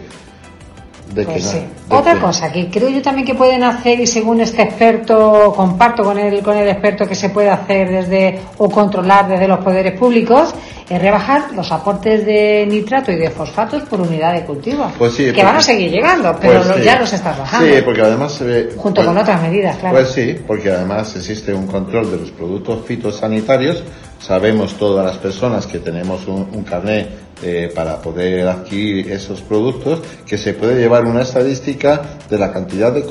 De 1.14 1.25
Pues 1.25 1.37
que 1.37 1.42
no- 1.44 1.51
sí. 1.53 1.59
de 1.59 1.96
Otra 1.96 2.14
que- 2.14 2.20
cosa 2.20 2.51
que 2.51 2.70
creo 2.70 2.88
yo 2.88 3.03
también 3.03 3.27
que 3.27 3.35
pueden 3.35 3.62
hacer 3.62 4.01
y 4.01 4.07
según 4.07 4.40
este 4.40 4.62
experto 4.62 5.53
comparto 5.55 6.03
con 6.05 6.18
el 6.18 6.42
con 6.42 6.57
el 6.57 6.66
experto 6.68 7.07
que 7.07 7.14
se 7.14 7.29
puede 7.29 7.51
hacer 7.51 7.90
desde 7.90 8.40
o 8.57 8.70
controlar 8.70 9.29
desde 9.29 9.46
los 9.46 9.59
poderes 9.59 9.98
públicos 9.98 10.55
es 10.88 11.01
rebajar 11.01 11.53
los 11.55 11.71
aportes 11.73 12.25
de 12.27 12.66
nitrato 12.68 13.11
y 13.12 13.16
de 13.16 13.31
fosfatos 13.31 13.83
por 13.85 14.01
unidad 14.01 14.33
de 14.35 14.45
cultivo. 14.45 14.90
Pues 14.99 15.12
sí, 15.14 15.25
que 15.25 15.31
porque- 15.31 15.45
van 15.45 15.57
a 15.57 15.61
seguir 15.62 15.90
llegando, 15.90 16.37
pero 16.40 16.62
Pues 16.62 16.77
sí. 16.77 16.83
ya 16.83 16.99
los 17.01 17.12
estás 17.12 17.38
bajando. 17.38 17.75
Sí, 17.75 17.83
porque 17.85 18.01
además 18.03 18.33
se 18.33 18.45
ve... 18.45 18.68
Junto 18.77 18.97
pues- 19.01 19.07
con 19.07 19.18
otras 19.18 19.42
medidas, 19.42 19.77
claro. 19.79 19.97
Pues 19.97 20.09
sí, 20.11 20.37
porque 20.47 20.71
además 20.71 21.14
existe 21.16 21.53
un 21.55 21.66
control 21.66 22.11
de 22.11 22.16
los 22.18 22.31
productos 22.31 22.85
fitosanitarios. 22.87 23.83
Sabemos 24.21 24.75
todas 24.75 25.05
las 25.05 25.18
personas 25.18 25.66
que 25.66 25.79
tenemos 25.81 26.27
un, 26.29 26.47
un 26.53 26.62
carnet 26.62 27.09
eh, 27.42 27.73
para 27.75 27.97
poder 28.01 28.47
adquirir 28.47 29.11
esos 29.11 29.40
productos 29.40 30.01
que 30.25 30.38
se 30.38 30.55
puede 30.55 30.79
llevar 30.79 31.05
una 31.07 31.23
estadística 31.23 32.01
de 32.31 32.38
la 32.38 32.53
cantidad 32.53 32.92
de, 32.92 33.03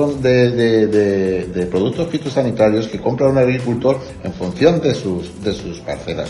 de- 0.52 0.88
de- 0.88 1.46
de 1.48 1.66
productos 1.66 2.08
fitosanitarios 2.08 2.88
que 2.88 3.00
compra 3.02 3.28
un 3.28 3.38
agricultor 3.38 4.00
en 4.24 4.32
función 4.34 4.80
de 4.80 4.96
sus, 4.96 5.44
de 5.44 5.52
sus 5.54 5.80
parcelas. 5.80 6.30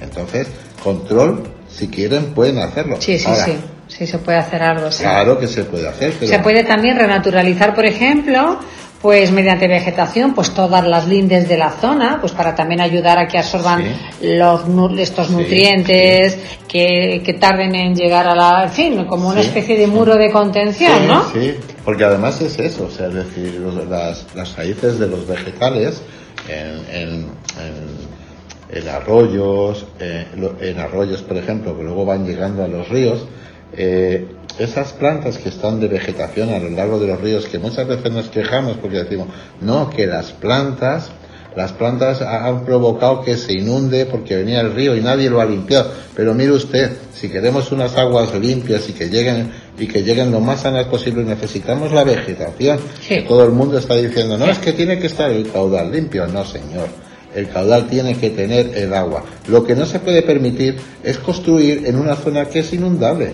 Entonces, 0.00 0.46
control, 0.82 1.42
si 1.68 1.88
quieren, 1.88 2.34
pueden 2.34 2.58
hacerlo. 2.58 2.96
Sí, 3.00 3.18
sí, 3.18 3.26
Ahora, 3.28 3.44
sí. 3.44 3.52
Sí, 3.88 4.06
se 4.06 4.18
puede 4.18 4.38
hacer 4.38 4.62
algo. 4.62 4.90
sí. 4.92 5.02
Claro 5.02 5.38
que 5.38 5.48
se 5.48 5.64
puede 5.64 5.88
hacer, 5.88 6.14
pero... 6.18 6.30
Se 6.30 6.38
puede 6.38 6.62
también 6.64 6.96
renaturalizar, 6.96 7.74
por 7.74 7.84
ejemplo, 7.84 8.58
pues 9.02 9.32
mediante 9.32 9.66
vegetación, 9.66 10.32
pues 10.34 10.50
todas 10.54 10.86
las 10.86 11.08
lindes 11.08 11.48
de 11.48 11.56
la 11.58 11.70
zona, 11.70 12.18
pues 12.20 12.32
para 12.32 12.54
también 12.54 12.80
ayudar 12.80 13.18
a 13.18 13.26
que 13.26 13.38
absorban 13.38 13.82
Sí. 14.20 14.28
los 14.36 14.60
estos 15.00 15.26
Sí, 15.26 15.32
nutrientes, 15.32 16.38
Que, 16.68 17.20
que 17.24 17.34
tarden 17.34 17.74
en 17.74 17.96
llegar 17.96 18.28
a 18.28 18.34
la, 18.36 18.62
en 18.64 18.70
fin, 18.70 19.04
como 19.06 19.28
una 19.30 19.40
especie 19.40 19.76
de 19.76 19.88
muro 19.88 20.14
de 20.16 20.30
contención, 20.30 20.92
Sí, 21.00 21.06
¿no? 21.08 21.24
Sí, 21.32 21.54
porque 21.84 22.04
además 22.04 22.40
es 22.42 22.56
eso, 22.60 22.84
o 22.84 22.90
sea, 22.92 23.08
es 23.08 23.14
decir, 23.14 23.54
los- 23.60 23.88
las, 23.88 24.24
las 24.36 24.56
raíces 24.56 25.00
de 25.00 25.08
los 25.08 25.26
vegetales 25.26 26.00
en, 26.48 26.94
en, 26.94 27.08
en- 27.58 28.19
en 28.72 28.88
arroyos, 28.88 29.86
eh, 29.98 30.26
en 30.60 30.78
arroyos, 30.78 31.22
por 31.22 31.36
ejemplo, 31.36 31.76
que 31.76 31.82
luego 31.82 32.04
van 32.04 32.26
llegando 32.26 32.64
a 32.64 32.68
los 32.68 32.88
ríos, 32.88 33.24
eh, 33.76 34.26
esas 34.58 34.92
plantas 34.92 35.38
que 35.38 35.48
están 35.48 35.80
de 35.80 35.88
vegetación 35.88 36.50
a 36.50 36.58
lo 36.58 36.70
largo 36.70 36.98
de 36.98 37.06
los 37.06 37.20
ríos, 37.20 37.46
que 37.46 37.58
muchas 37.58 37.86
veces 37.86 38.10
nos 38.12 38.28
quejamos 38.28 38.76
porque 38.76 38.98
decimos, 38.98 39.28
no, 39.60 39.88
que 39.90 40.06
las 40.06 40.32
plantas, 40.32 41.10
las 41.56 41.72
plantas 41.72 42.20
ha- 42.22 42.46
han 42.46 42.64
provocado 42.64 43.22
que 43.22 43.36
se 43.36 43.52
inunde 43.54 44.06
porque 44.06 44.36
venía 44.36 44.60
el 44.60 44.72
río 44.74 44.94
y 44.96 45.00
nadie 45.00 45.30
lo 45.30 45.40
ha 45.40 45.44
limpiado. 45.46 45.90
Pero 46.14 46.34
mire 46.34 46.52
usted, 46.52 46.90
si 47.14 47.28
queremos 47.28 47.72
unas 47.72 47.96
aguas 47.96 48.34
limpias 48.38 48.88
y 48.88 48.92
que 48.92 49.08
lleguen 49.08 49.50
y 49.78 49.86
que 49.86 50.02
lleguen 50.02 50.30
lo 50.30 50.40
más 50.40 50.60
sanas 50.60 50.86
posible, 50.86 51.24
necesitamos 51.24 51.90
la 51.92 52.04
vegetación. 52.04 52.78
Sí. 53.00 53.24
Todo 53.26 53.44
el 53.44 53.50
mundo 53.52 53.78
está 53.78 53.94
diciendo, 53.94 54.36
no, 54.36 54.46
es 54.46 54.58
que 54.58 54.72
tiene 54.72 54.98
que 54.98 55.06
estar 55.06 55.30
el 55.30 55.50
caudal 55.50 55.90
limpio. 55.90 56.26
No, 56.26 56.44
señor. 56.44 56.88
El 57.34 57.48
caudal 57.48 57.86
tiene 57.88 58.16
que 58.16 58.30
tener 58.30 58.76
el 58.76 58.92
agua. 58.94 59.24
Lo 59.48 59.64
que 59.64 59.74
no 59.76 59.86
se 59.86 60.00
puede 60.00 60.22
permitir 60.22 60.76
es 61.04 61.18
construir 61.18 61.86
en 61.86 61.96
una 61.96 62.16
zona 62.16 62.46
que 62.46 62.60
es 62.60 62.72
inundable. 62.72 63.32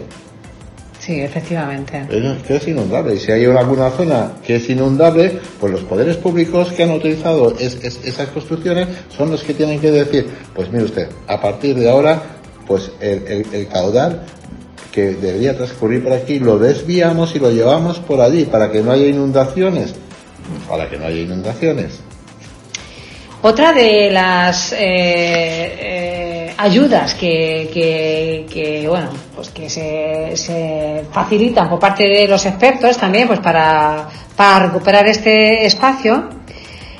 Sí, 0.99 1.21
efectivamente. 1.21 2.05
Es- 2.11 2.43
que 2.43 2.57
es 2.57 2.69
inundable. 2.69 3.15
Y 3.15 3.19
si 3.19 3.31
hay 3.31 3.45
alguna 3.45 3.91
zona 3.91 4.33
que 4.45 4.57
es 4.57 4.69
inundable, 4.69 5.39
pues 5.61 5.73
los 5.73 5.83
poderes 5.83 6.17
públicos 6.17 6.73
que 6.73 6.83
han 6.83 6.91
autorizado 6.91 7.55
es- 7.59 7.79
es- 7.85 8.01
esas 8.05 8.29
construcciones 8.31 8.89
son 9.17 9.31
los 9.31 9.43
que 9.45 9.55
tienen 9.55 9.79
que 9.81 9.91
decir, 9.93 10.27
pues 10.55 10.71
mire 10.71 10.85
usted, 10.85 11.09
a 11.29 11.41
partir 11.41 11.77
de 11.77 11.89
ahora, 11.89 12.21
pues 12.67 12.91
el, 13.01 13.23
el- 13.29 13.47
el 13.53 13.69
caudal 13.69 14.25
que 14.91 15.13
debería 15.13 15.57
transcurrir 15.57 16.03
por 16.03 16.13
aquí 16.13 16.39
lo 16.41 16.59
desviamos 16.59 17.37
y 17.37 17.39
lo 17.39 17.51
llevamos 17.53 17.99
por 17.99 18.21
allí 18.21 18.45
para 18.45 18.73
que 18.73 18.81
no 18.81 18.91
haya 18.91 19.07
inundaciones. 19.07 19.95
Para 20.69 20.89
que 20.91 20.97
no 20.97 21.05
haya 21.07 21.21
inundaciones. 21.21 22.01
Otra 23.49 23.73
de 23.73 24.11
las 24.11 24.73
eh, 24.73 24.77
eh, 24.81 26.55
ayudas 26.57 27.15
que, 27.15 28.85
bueno, 28.89 29.11
pues 29.37 29.51
que 29.51 29.71
se, 29.71 30.37
se 30.37 31.05
facilitan 31.13 31.69
por 31.69 31.79
parte 31.79 32.09
de 32.09 32.27
los 32.27 32.45
expertos 32.45 32.99
también, 32.99 33.29
pues 33.29 33.39
para, 33.39 34.09
recuperar 34.59 35.07
este 35.07 35.65
espacio, 35.65 36.29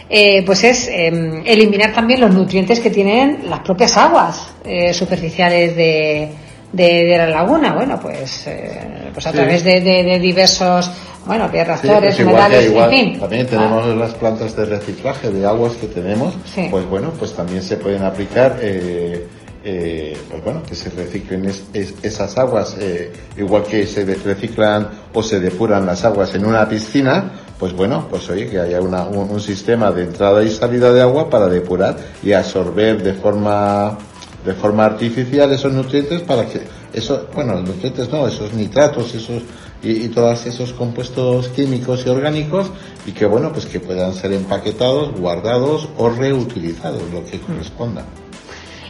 eh, 0.09 0.45
pues 0.47 0.63
es 0.63 0.87
eh, 0.87 1.43
eliminar 1.45 1.93
también 1.93 2.21
los 2.21 2.33
nutrientes 2.33 2.79
que 2.79 2.91
tienen 2.91 3.51
las 3.51 3.59
propias 3.59 3.97
aguas 3.97 4.55
superficiales 4.93 5.75
de, 5.75 6.29
de, 6.73 7.05
de 7.05 7.17
la 7.19 7.27
laguna. 7.29 7.73
Bueno, 7.75 7.99
pues, 8.01 8.47
eh, 8.47 9.11
pues 9.13 9.27
a 9.27 9.31
Sí. 9.31 9.37
través 9.37 9.65
de, 9.65 9.81
de- 9.81 10.03
de 10.05 10.19
diversos, 10.19 10.91
bueno, 11.27 11.49
Sí, 11.51 11.57
reactores, 11.57 12.01
pues 12.01 12.17
que 12.17 12.25
humedales, 12.25 12.67
igual, 12.67 12.93
en 12.93 13.11
fin. 13.13 13.21
también 13.21 13.47
tenemos 13.47 13.87
las 13.97 14.15
plantas 14.15 14.55
de 14.57 14.65
reciclaje 14.65 15.31
de 15.31 15.47
aguas 15.47 15.73
que 15.75 15.87
tenemos, 15.89 16.35
Sí. 16.55 16.69
pues 16.71 16.85
bueno, 16.87 17.13
pues 17.19 17.33
también 17.35 17.63
se 17.63 17.77
pueden 17.77 18.03
aplicar, 18.03 18.57
eh, 18.61 19.27
eh, 19.65 20.17
pues 20.31 20.45
bueno, 20.45 20.63
que 20.63 20.77
se 20.77 20.91
reciclen 20.91 21.45
es- 21.47 21.65
es- 21.73 21.95
esas 22.03 22.39
aguas, 22.39 22.77
eh, 22.79 23.13
igual 23.37 23.65
que 23.65 23.85
se 23.87 24.05
reciclan 24.05 24.89
o 25.13 25.23
se 25.25 25.41
depuran 25.41 25.85
las 25.85 26.05
aguas 26.05 26.33
en 26.37 26.47
una 26.47 26.69
piscina, 26.69 27.33
pues 27.59 27.73
bueno, 27.73 28.07
pues 28.09 28.29
oye, 28.31 28.49
que 28.49 28.61
haya 28.61 28.81
una- 28.81 29.05
un, 29.07 29.29
un 29.31 29.41
sistema 29.41 29.91
de 29.91 30.05
entrada 30.05 30.45
y 30.45 30.51
salida 30.51 30.93
de 30.93 31.01
agua 31.03 31.29
para 31.29 31.49
depurar 31.49 31.97
y 32.23 32.33
absorber 32.33 33.03
de 33.03 33.15
forma 33.15 33.99
de 34.47 34.55
forma 34.55 34.87
artificial 34.87 35.53
esos 35.53 35.73
nutrientes 35.73 36.23
para 36.23 36.47
que 36.47 36.61
eso 36.93 37.29
bueno 37.35 37.55
los 37.55 37.69
nutrientes 37.69 38.11
no 38.11 38.27
esos 38.29 38.55
nitratos 38.55 39.15
esos 39.15 39.43
y, 39.83 40.05
y 40.05 40.09
todos 40.09 40.47
esos 40.47 40.73
compuestos 40.73 41.49
químicos 41.49 42.05
y 42.07 42.09
orgánicos 42.09 42.71
y 43.07 43.13
que 43.13 43.27
bueno 43.27 43.53
pues 43.53 43.67
que 43.67 43.81
puedan 43.81 44.15
ser 44.15 44.33
empaquetados 44.33 45.13
guardados 45.19 45.89
o 45.97 46.09
reutilizados 46.09 47.03
lo 47.13 47.25
que 47.25 47.39
corresponda. 47.41 48.05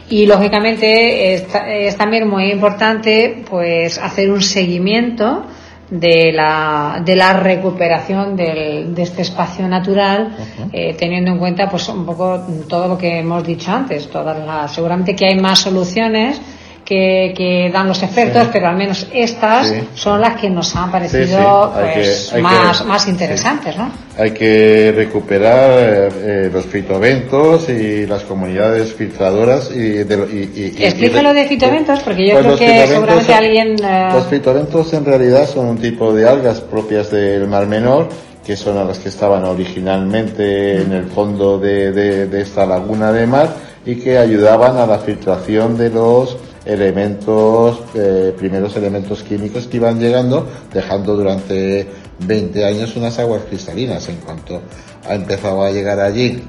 Y 0.09 0.25
lógicamente 0.25 1.33
es, 1.33 1.47
es 1.67 1.97
también 1.97 2.29
muy 2.29 2.49
importante 2.49 3.43
pues 3.49 3.97
hacer 3.97 4.31
un 4.31 4.41
seguimiento 4.41 5.43
de 5.89 6.31
la, 6.33 7.01
de 7.05 7.15
la 7.15 7.33
recuperación 7.33 8.35
del- 8.35 8.93
de 8.93 9.03
este 9.03 9.21
espacio 9.21 9.67
natural, 9.67 10.35
eh, 10.73 10.95
teniendo 10.99 11.31
en 11.31 11.37
cuenta 11.39 11.69
pues 11.69 11.87
un 11.89 12.05
poco 12.05 12.41
todo 12.67 12.87
lo 12.89 12.97
que 12.97 13.19
hemos 13.19 13.45
dicho 13.45 13.71
antes. 13.71 14.09
Todas 14.09 14.37
las, 14.45 14.73
seguramente 14.73 15.15
que 15.15 15.27
hay 15.27 15.39
más 15.39 15.59
soluciones 15.59 16.41
que, 16.87 17.33
que 17.35 17.69
dan 17.69 17.85
los 17.89 18.01
expertos, 18.01 18.43
Sí. 18.43 18.49
pero 18.53 18.69
al 18.69 18.77
menos 18.77 19.07
estas 19.13 19.67
Sí. 19.67 19.75
son 19.93 20.21
las 20.21 20.39
que 20.39 20.49
nos 20.49 20.73
han 20.73 20.89
parecido 20.89 21.73
Sí, 21.75 21.79
pues, 21.81 22.31
que- 22.33 22.41
más, 22.41 22.79
que- 22.81 22.87
más 22.87 23.07
interesantes, 23.09 23.75
¿no? 23.75 23.91
hay 24.17 24.31
que 24.31 24.93
recuperar 24.95 25.69
eh, 26.15 26.49
los 26.51 26.65
fitoventos 26.65 27.67
y 27.67 28.05
las 28.05 28.23
comunidades 28.23 28.93
filtradoras 28.93 29.69
y, 29.69 30.03
de, 30.05 30.15
y, 30.31 30.61
y- 30.79 30.85
Explícalo 30.85 31.31
y 31.31 31.35
de 31.35 31.45
fitoventos, 31.47 31.99
porque 31.99 32.25
yo 32.29 32.33
Pues 32.41 32.45
creo 32.45 32.57
que 32.57 32.87
seguramente 32.87 33.25
son- 33.25 33.35
alguien... 33.35 33.75
eh, 33.83 34.09
Los 34.13 34.27
fitoventos 34.27 34.93
en 34.93 35.03
realidad 35.05 35.45
son 35.47 35.65
un 35.67 35.77
tipo 35.79 36.13
de 36.13 36.27
algas 36.29 36.61
propias 36.61 37.11
del 37.11 37.47
Mar 37.47 37.67
Menor, 37.67 38.07
que 38.45 38.55
son 38.55 38.77
a 38.77 38.85
las 38.85 38.97
que 38.99 39.09
estaban 39.09 39.43
originalmente 39.43 40.81
en 40.81 40.93
el 40.93 41.05
fondo 41.07 41.57
de, 41.59 41.91
de- 41.91 42.27
de 42.27 42.41
esta 42.41 42.65
laguna 42.65 43.11
de 43.11 43.27
mar 43.27 43.49
y 43.85 43.95
que 43.95 44.17
ayudaban 44.17 44.77
a 44.77 44.85
la 44.85 44.99
filtración 44.99 45.77
de 45.77 45.89
los 45.89 46.37
elementos, 46.67 47.79
eh, 47.95 48.33
primeros 48.37 48.75
elementos 48.75 49.23
químicos 49.23 49.67
que 49.67 49.77
iban 49.77 49.99
llegando, 49.99 50.47
dejando 50.73 51.15
durante 51.15 51.87
20 52.19 52.65
años 52.65 52.95
unas 52.95 53.17
aguas 53.19 53.43
cristalinas. 53.49 54.07
En 54.09 54.17
cuanto 54.17 54.61
ha 55.07 55.15
empezado 55.15 55.63
a 55.63 55.71
llegar 55.71 55.99
allí, 55.99 56.43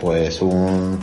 pues 0.00 0.42
un, 0.42 0.98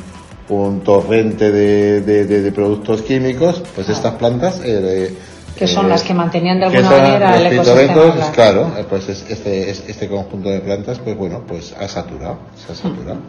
un 0.50 0.82
torrente 0.82 1.52
de, 1.52 2.02
de- 2.02 2.26
de- 2.26 2.42
de 2.42 2.52
productos 2.52 3.02
químicos, 3.04 3.62
pues 3.76 3.90
estas 3.90 4.16
plantas 4.16 4.60
eh, 4.64 5.16
que 5.56 5.68
son 5.68 5.88
eh, 5.88 5.90
las 5.90 6.04
que 6.04 6.14
mantenían 6.14 6.60
de 6.60 6.66
alguna 6.66 6.82
manera 7.02 7.38
el 7.38 7.46
ecosistema. 7.88 8.32
claro. 8.32 8.72
pues 8.90 9.10
es- 9.10 9.26
este, 9.30 9.70
es- 9.72 9.84
este 9.88 10.08
conjunto 10.08 10.50
de 10.50 10.60
plantas, 10.60 11.00
pues 11.00 11.18
bueno, 11.18 11.44
pues 11.48 11.74
ha 11.80 11.88
saturado, 11.88 12.38
se 12.66 12.72
ha 12.74 12.76
saturado. 12.76 13.20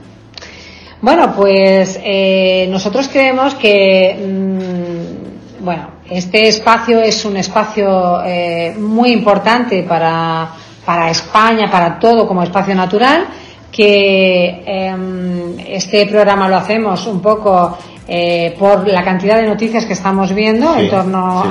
Bueno, 1.00 1.32
pues 1.34 1.98
eh, 2.02 2.66
nosotros 2.70 3.08
creemos 3.08 3.54
que, 3.54 4.16
mm, 4.18 5.64
bueno, 5.64 5.90
este 6.10 6.48
espacio 6.48 7.00
es 7.00 7.24
un 7.24 7.36
espacio 7.36 8.20
eh, 8.24 8.74
muy 8.78 9.12
importante 9.12 9.84
para, 9.84 10.48
para 10.84 11.10
España, 11.10 11.70
para 11.70 11.98
todo 12.00 12.26
como 12.26 12.42
espacio 12.42 12.74
natural, 12.74 13.26
que 13.70 14.62
em, 14.66 15.56
este 15.68 16.06
programa 16.06 16.48
lo 16.48 16.56
hacemos 16.56 17.06
un 17.06 17.20
poco 17.20 17.78
eh, 18.08 18.56
por 18.58 18.88
la 18.88 19.04
cantidad 19.04 19.36
de 19.36 19.46
noticias 19.46 19.84
que 19.84 19.92
estamos 19.92 20.34
viendo 20.34 20.74
Sí, 20.74 20.80
en 20.80 20.90
torno 20.90 21.42
sí. 21.44 21.50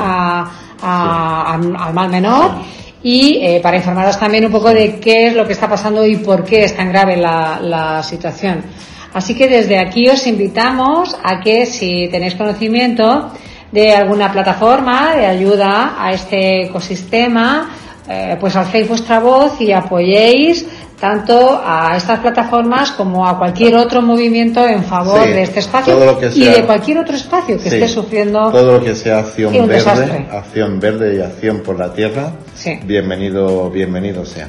a, 0.82 1.54
al 1.54 1.94
mal 1.94 2.10
menor. 2.10 2.52
y 3.04 3.40
eh, 3.42 3.60
para 3.62 3.78
informaros 3.78 4.20
también 4.20 4.46
un 4.46 4.52
poco 4.52 4.70
de 4.74 5.00
qué 5.00 5.28
es 5.28 5.36
lo 5.36 5.46
que 5.46 5.54
está 5.54 5.70
pasando 5.70 6.04
y 6.06 6.18
por 6.18 6.44
qué 6.44 6.64
es 6.66 6.76
tan 6.76 6.90
grave 6.90 7.16
la, 7.16 7.60
la 7.62 8.04
situación. 8.04 8.64
Así 9.18 9.34
que 9.34 9.48
desde 9.48 9.80
aquí 9.80 10.08
os 10.10 10.28
invitamos 10.28 11.16
a 11.24 11.40
que 11.44 11.66
si 11.66 12.08
tenéis 12.14 12.36
conocimiento 12.36 13.32
de 13.72 13.92
alguna 13.92 14.32
plataforma 14.32 15.16
de 15.16 15.26
ayuda 15.26 15.96
a 16.00 16.14
este 16.14 16.66
ecosistema, 16.68 17.48
eh, 18.08 18.38
pues 18.40 18.56
alcéis 18.56 18.88
vuestra 18.88 19.20
voz 19.20 19.60
y 19.60 19.72
apoyéis 19.72 20.68
tanto 21.00 21.60
a 21.66 21.98
estas 21.98 22.20
plataformas 22.20 22.92
como 22.92 23.28
a 23.28 23.40
cualquier 23.40 23.76
otro 23.76 24.04
movimiento 24.04 24.64
en 24.68 24.84
favor 24.84 25.24
Sí, 25.24 25.30
de 25.30 25.42
este 25.42 25.60
espacio 25.62 25.94
y 26.36 26.46
de 26.46 26.64
cualquier 26.66 27.00
otro 27.00 27.16
espacio 27.16 27.58
que 27.58 27.70
Sí, 27.70 27.76
esté 27.76 27.88
sufriendo 27.88 28.52
todo 28.52 28.74
lo 28.78 28.84
que 28.84 28.94
sea 28.96 29.18
acción 29.20 29.52
verde, 29.54 29.74
desastre. 29.74 30.28
acción 30.32 30.80
verde 30.80 31.16
y 31.18 31.22
acción 31.22 31.62
por 31.66 31.80
la 31.80 31.92
tierra, 31.92 32.34
Sí. 32.56 32.80
bienvenido, 32.84 33.70
bienvenido 33.72 34.24
sea. 34.26 34.48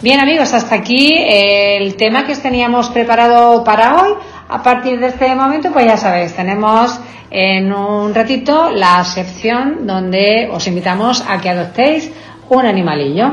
Bien 0.00 0.20
amigos, 0.20 0.54
hasta 0.54 0.76
aquí 0.76 1.12
eh, 1.12 1.76
el 1.76 1.96
tema 1.96 2.24
que 2.24 2.30
os 2.30 2.40
teníamos 2.40 2.88
preparado 2.90 3.64
para 3.64 4.00
hoy. 4.00 4.12
A 4.48 4.62
partir 4.62 5.00
de 5.00 5.08
este 5.08 5.34
momento, 5.34 5.72
pues 5.72 5.86
ya 5.86 5.96
sabéis, 5.96 6.34
tenemos 6.34 7.00
en 7.32 7.72
un 7.72 8.14
ratito 8.14 8.70
la 8.70 9.04
sección 9.04 9.88
donde 9.88 10.48
os 10.52 10.68
invitamos 10.68 11.24
a 11.28 11.40
que 11.40 11.50
adoptéis 11.50 12.12
un 12.48 12.64
animalillo. 12.64 13.32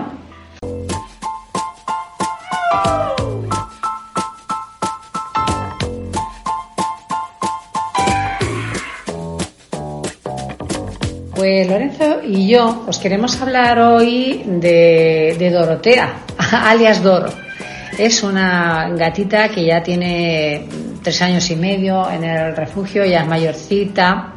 Pues 11.35 11.67
Lorenzo 11.67 12.23
y 12.23 12.47
yo 12.47 12.85
os 12.87 12.97
queremos 12.97 13.39
hablar 13.39 13.77
hoy 13.77 14.41
de, 14.47 15.35
de 15.37 15.51
Dorotea, 15.51 16.21
alias 16.57 17.01
Doro. 17.01 17.29
Es 17.97 18.23
una 18.23 18.89
gatita 18.89 19.49
que 19.49 19.65
ya 19.65 19.81
tiene 19.81 20.67
tres 21.01 21.21
años 21.21 21.49
y 21.49 21.55
medio 21.55 22.09
en 22.09 22.23
el 22.23 22.55
refugio, 22.55 23.05
ya 23.05 23.21
es 23.21 23.27
mayorcita. 23.27 24.33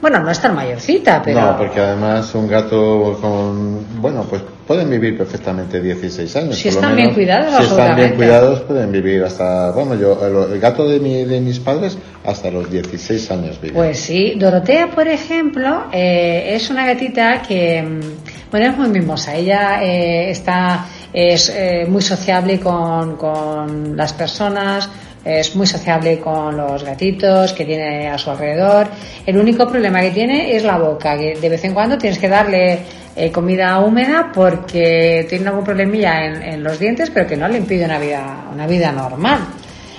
Bueno, 0.00 0.20
no 0.20 0.30
es 0.30 0.38
tan 0.40 0.54
mayorcita, 0.54 1.22
pero... 1.24 1.40
No, 1.40 1.58
porque 1.58 1.80
además 1.80 2.32
un 2.34 2.46
gato 2.46 3.18
con, 3.20 4.00
bueno, 4.00 4.24
pues 4.28 4.42
pueden 4.66 4.90
vivir 4.90 5.16
perfectamente 5.16 5.80
16 5.80 6.36
años. 6.36 6.56
Si 6.56 6.68
están 6.68 6.96
bien 6.96 7.14
cuidados, 7.14 7.56
Si 7.56 7.70
están 7.70 7.96
bien 7.96 8.14
cuidados 8.14 8.60
pueden 8.60 8.92
vivir 8.92 9.22
hasta, 9.24 9.70
bueno, 9.70 9.94
yo, 9.94 10.18
el, 10.52 10.60
gato 10.60 10.88
de, 10.88 11.00
mi, 11.00 11.24
de 11.24 11.40
mis 11.40 11.58
padres 11.60 11.96
hasta 12.24 12.50
los 12.50 12.70
16 12.70 13.30
años 13.30 13.60
vive. 13.60 13.74
Pues 13.74 13.98
sí, 13.98 14.34
Dorotea, 14.36 14.90
por 14.90 15.08
ejemplo, 15.08 15.84
eh, 15.92 16.54
es 16.54 16.68
una 16.68 16.86
gatita 16.86 17.42
que, 17.42 17.82
mm, 17.82 18.50
bueno, 18.50 18.66
es 18.66 18.76
muy 18.76 18.88
mimosa. 18.88 19.34
Ella 19.34 19.82
eh, 19.82 20.30
está, 20.30 20.86
es 21.12 21.48
eh, 21.48 21.86
muy 21.88 22.02
sociable 22.02 22.60
con, 22.60 23.16
con 23.16 23.96
las 23.96 24.12
personas, 24.12 24.88
es 25.24 25.56
muy 25.56 25.66
sociable 25.66 26.20
con 26.20 26.56
los 26.56 26.84
gatitos 26.84 27.52
que 27.52 27.64
tiene 27.64 28.08
a 28.08 28.16
su 28.16 28.30
alrededor. 28.30 28.86
El 29.26 29.36
único 29.38 29.66
problema 29.66 30.00
que 30.00 30.12
tiene 30.12 30.54
es 30.54 30.62
la 30.62 30.78
boca, 30.78 31.18
que 31.18 31.34
de 31.34 31.48
vez 31.48 31.64
en 31.64 31.74
cuando 31.74 31.98
tienes 31.98 32.18
que 32.18 32.28
darle 32.28 32.78
eh, 33.16 33.32
comida 33.32 33.80
húmeda 33.80 34.30
porque 34.32 35.26
tiene 35.28 35.48
algún 35.48 35.64
problemilla 35.64 36.26
en, 36.26 36.42
en 36.42 36.62
los 36.62 36.78
dientes, 36.78 37.10
pero 37.10 37.26
que 37.26 37.36
no 37.36 37.48
le 37.48 37.58
impide 37.58 37.84
una 37.84 37.98
vida, 37.98 38.44
una 38.52 38.66
vida 38.66 38.92
normal. 38.92 39.40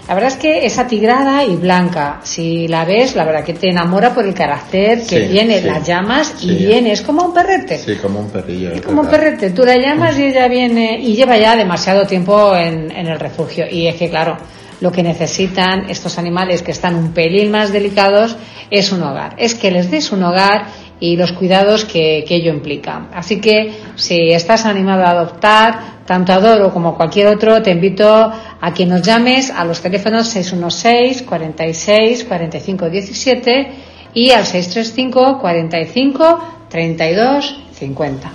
La 0.08 0.14
verdad 0.14 0.32
es 0.32 0.38
que 0.38 0.66
es 0.66 0.78
atigrada 0.78 1.44
y 1.44 1.58
blanca. 1.58 2.22
Si 2.24 2.68
la 2.70 2.86
ves, 2.86 3.16
la 3.16 3.26
verdad 3.26 3.44
que 3.44 3.54
te 3.54 3.70
enamora 3.70 4.14
por 4.14 4.26
el 4.26 4.34
carácter 4.34 5.00
que 5.06 5.26
Sí, 5.26 5.28
tiene. 5.34 5.60
sí. 5.60 5.66
La 5.68 5.80
llamas 5.80 6.34
y 6.42 6.48
Sí. 6.48 6.56
viene. 6.56 6.94
Es 6.94 7.02
como 7.02 7.24
un 7.24 7.34
perrete. 7.34 7.78
Sí, 7.78 7.96
como 7.96 8.20
un 8.22 8.30
perrillo. 8.30 8.72
Es 8.72 8.82
como 8.82 9.02
un 9.02 9.08
perrete. 9.08 9.50
Tú 9.50 9.64
la 9.66 9.76
llamas 9.76 10.18
y 10.18 10.24
ella 10.24 10.48
viene 10.48 10.98
y 11.02 11.14
lleva 11.14 11.38
ya 11.38 11.58
demasiado 11.58 12.06
tiempo 12.08 12.56
en, 12.56 12.90
en 12.92 13.08
el 13.08 13.20
refugio. 13.20 13.66
Y 13.70 13.88
es 13.88 13.96
que, 13.96 14.10
claro, 14.10 14.38
lo 14.80 14.92
que 14.94 15.04
necesitan 15.04 15.90
estos 15.90 16.18
animales 16.18 16.62
que 16.62 16.72
están 16.72 16.96
un 16.96 17.12
pelín 17.12 17.52
más 17.52 17.74
delicados 17.74 18.38
es 18.72 18.92
un 18.94 19.04
hogar. 19.04 19.36
Es 19.38 19.56
que 19.56 19.72
les 19.72 19.92
des 19.92 20.12
un 20.14 20.24
hogar 20.24 20.68
y 21.02 21.18
los 21.18 21.34
cuidados 21.34 21.84
que, 21.84 22.24
que 22.26 22.36
ello 22.36 22.54
implica. 22.54 23.08
Así 23.14 23.42
que 23.42 23.74
si 23.98 24.32
estás 24.32 24.66
animado 24.66 25.04
a 25.04 25.10
adoptar, 25.10 25.97
tanto 26.08 26.32
a 26.32 26.40
Doro 26.40 26.74
como 26.74 26.96
cualquier 26.96 27.28
otro, 27.28 27.62
te 27.62 27.70
invito 27.70 28.08
a 28.08 28.74
que 28.74 28.86
nos 28.86 29.02
llames 29.02 29.52
a 29.52 29.66
los 29.66 29.82
teléfonos 29.82 30.28
616 30.30 31.24
46 31.24 32.24
45 32.24 32.90
17 32.90 33.72
y 34.14 34.32
al 34.32 34.46
635 34.46 35.38
45 35.40 36.40
32 36.70 37.60
50. 37.74 38.32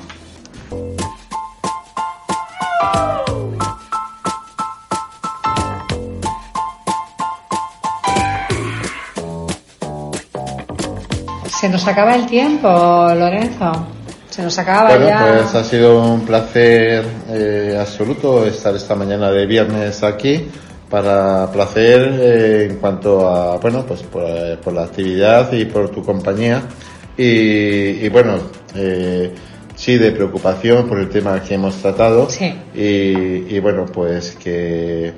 Se 11.48 11.68
nos 11.68 11.87
acaba 11.87 12.16
el 12.16 12.26
tiempo, 12.26 12.68
Lorenzo. 12.68 14.02
Se 14.33 14.42
nos 14.42 14.59
acaba 14.59 14.88
Bueno, 14.88 15.07
ya. 15.09 15.40
pues 15.42 15.55
ha 15.55 15.62
sido 15.64 16.03
un 16.14 16.25
placer 16.25 17.05
eh, 17.29 17.77
absoluto 17.79 18.47
estar 18.47 18.75
esta 18.75 18.95
mañana 18.95 19.31
de 19.31 19.45
viernes 19.47 20.03
aquí 20.03 20.49
para 20.88 21.51
placer 21.53 22.01
eh, 22.18 22.68
en 22.71 22.77
cuanto 22.79 23.29
a, 23.29 23.59
bueno, 23.59 23.85
pues 23.87 24.03
por, 24.03 24.25
eh, 24.27 24.57
por 24.62 24.73
la 24.73 24.85
actividad 24.85 25.53
y 25.53 25.66
por 25.66 25.90
tu 25.90 26.03
compañía 26.03 26.62
y, 27.16 27.25
y 28.05 28.09
bueno, 28.09 28.38
eh, 28.75 29.33
sí 29.77 29.99
de 29.99 30.12
preocupación 30.12 30.88
por 30.88 30.99
el 30.99 31.11
tema 31.11 31.42
que 31.42 31.55
hemos 31.55 31.77
tratado 31.77 32.31
Sí. 32.31 32.55
y, 32.75 33.55
y 33.55 33.61
bueno, 33.61 33.85
pues 33.85 34.31
que 34.42 35.12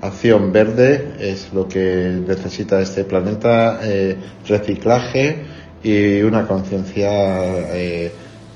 acción 0.00 0.52
verde 0.52 1.14
es 1.18 1.52
lo 1.52 1.66
que 1.66 2.20
necesita 2.24 2.80
este 2.80 3.02
planeta, 3.02 3.80
eh, 3.82 4.16
reciclaje 4.46 5.42
y 5.82 6.22
una 6.22 6.46
conciencia 6.46 7.10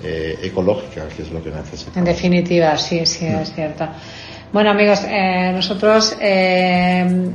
eh, 0.03 0.39
ecológica, 0.43 1.09
que 1.15 1.23
es 1.23 1.31
lo 1.31 1.43
que 1.43 1.51
necesita. 1.51 1.99
En 1.99 2.05
definitiva, 2.05 2.77
sí, 2.77 3.05
sí, 3.05 3.27
es 3.27 3.53
cierto. 3.53 3.89
Bueno, 4.53 4.71
amigos, 4.71 5.01
eh, 5.07 5.51
nosotros 5.53 6.17
eh, 6.21 7.31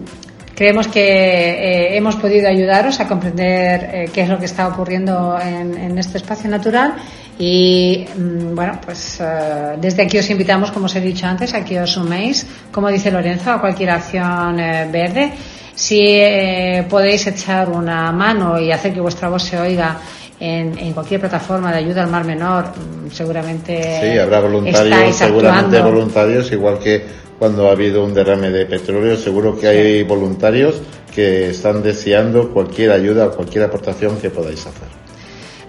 creemos 0.56 0.88
que 0.88 1.02
eh, 1.02 1.98
hemos 1.98 2.16
podido 2.16 2.48
ayudaros 2.48 3.00
a 3.00 3.08
comprender 3.08 3.90
eh, 3.94 4.10
qué 4.14 4.22
es 4.22 4.30
lo 4.30 4.40
que 4.40 4.46
está 4.46 4.68
ocurriendo 4.68 5.38
en, 5.40 5.78
en 5.78 5.98
este 5.98 6.18
espacio 6.18 6.50
natural 6.50 6.96
y, 7.38 8.06
mm, 8.16 8.56
bueno, 8.56 8.80
pues 8.84 9.20
eh, 9.20 9.76
desde 9.78 10.04
aquí 10.04 10.18
os 10.20 10.30
invitamos, 10.30 10.72
como 10.72 10.86
os 10.86 10.96
he 10.96 11.02
dicho 11.02 11.26
antes, 11.26 11.54
a 11.54 11.64
que 11.64 11.80
os 11.82 11.92
suméis, 11.92 12.46
como 12.72 12.90
dice 12.90 13.12
Lorenzo, 13.12 13.52
a 13.52 13.62
cualquier 13.62 13.90
acción 13.90 14.60
eh, 14.60 14.88
verde. 14.92 15.34
Si 15.76 16.00
eh, 16.00 16.86
podéis 16.88 17.26
echar 17.26 17.70
una 17.70 18.12
mano 18.12 18.60
y 18.60 18.72
hacer 18.72 18.94
que 18.94 19.02
vuestra 19.02 19.30
voz 19.30 19.44
se 19.44 19.58
oiga 19.60 19.98
en, 20.44 20.78
en 20.78 20.92
cualquier 20.92 21.22
plataforma 21.22 21.72
de 21.72 21.78
ayuda 21.78 22.04
al 22.04 22.10
mar 22.10 22.26
menor, 22.26 22.66
mm, 22.66 23.10
seguramente 23.12 23.82
Sí, 24.02 24.20
habrá 24.20 24.42
voluntarios, 24.42 25.16
seguramente 25.16 25.78
actuando. 25.78 25.92
voluntarios, 25.92 26.52
igual 26.52 26.80
que 26.80 27.02
cuando 27.40 27.70
ha 27.70 27.72
habido 27.72 28.04
un 28.04 28.14
derrame 28.14 28.50
de 28.50 28.66
petróleo, 28.66 29.16
seguro 29.16 29.58
que 29.58 29.68
hay 29.68 30.04
voluntarios 30.04 30.82
que 31.16 31.52
están 31.52 31.82
deseando 31.82 32.52
cualquier 32.52 32.92
ayuda 32.92 33.28
o 33.28 33.32
cualquier 33.32 33.64
aportación 33.64 34.18
que 34.18 34.30
podáis 34.30 34.60
hacer. 34.66 34.90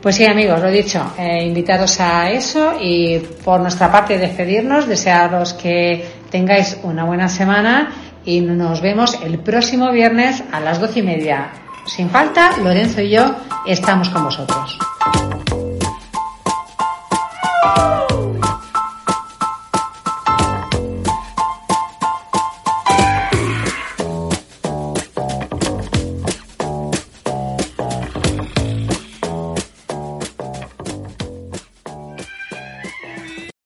Pues 0.03 0.17
sí, 0.17 0.25
amigos, 0.27 0.61
lo 0.61 0.71
dicho, 0.71 1.01
eh, 1.19 1.45
invitaros 1.47 2.01
a 2.01 2.31
eso 2.31 2.75
y 2.81 3.19
por 3.45 3.61
nuestra 3.61 3.91
parte 3.93 4.19
despedirnos, 4.19 4.89
desearos 4.89 5.55
que 5.55 6.05
tengáis 6.31 6.79
una 6.83 7.05
buena 7.05 7.29
semana 7.29 7.93
y 8.25 8.41
nos 8.41 8.81
vemos 8.83 9.19
el 9.25 9.39
próximo 9.39 9.93
viernes 9.93 10.43
a 10.51 10.59
las 10.61 10.81
doce 10.81 10.99
y 10.99 11.03
media. 11.03 11.53
Sin 11.87 12.11
falta, 12.11 12.57
Lorenzo 12.59 13.01
y 13.01 13.11
yo 13.11 13.35
estamos 13.67 14.09
con 14.09 14.25
vosotros. 14.25 14.79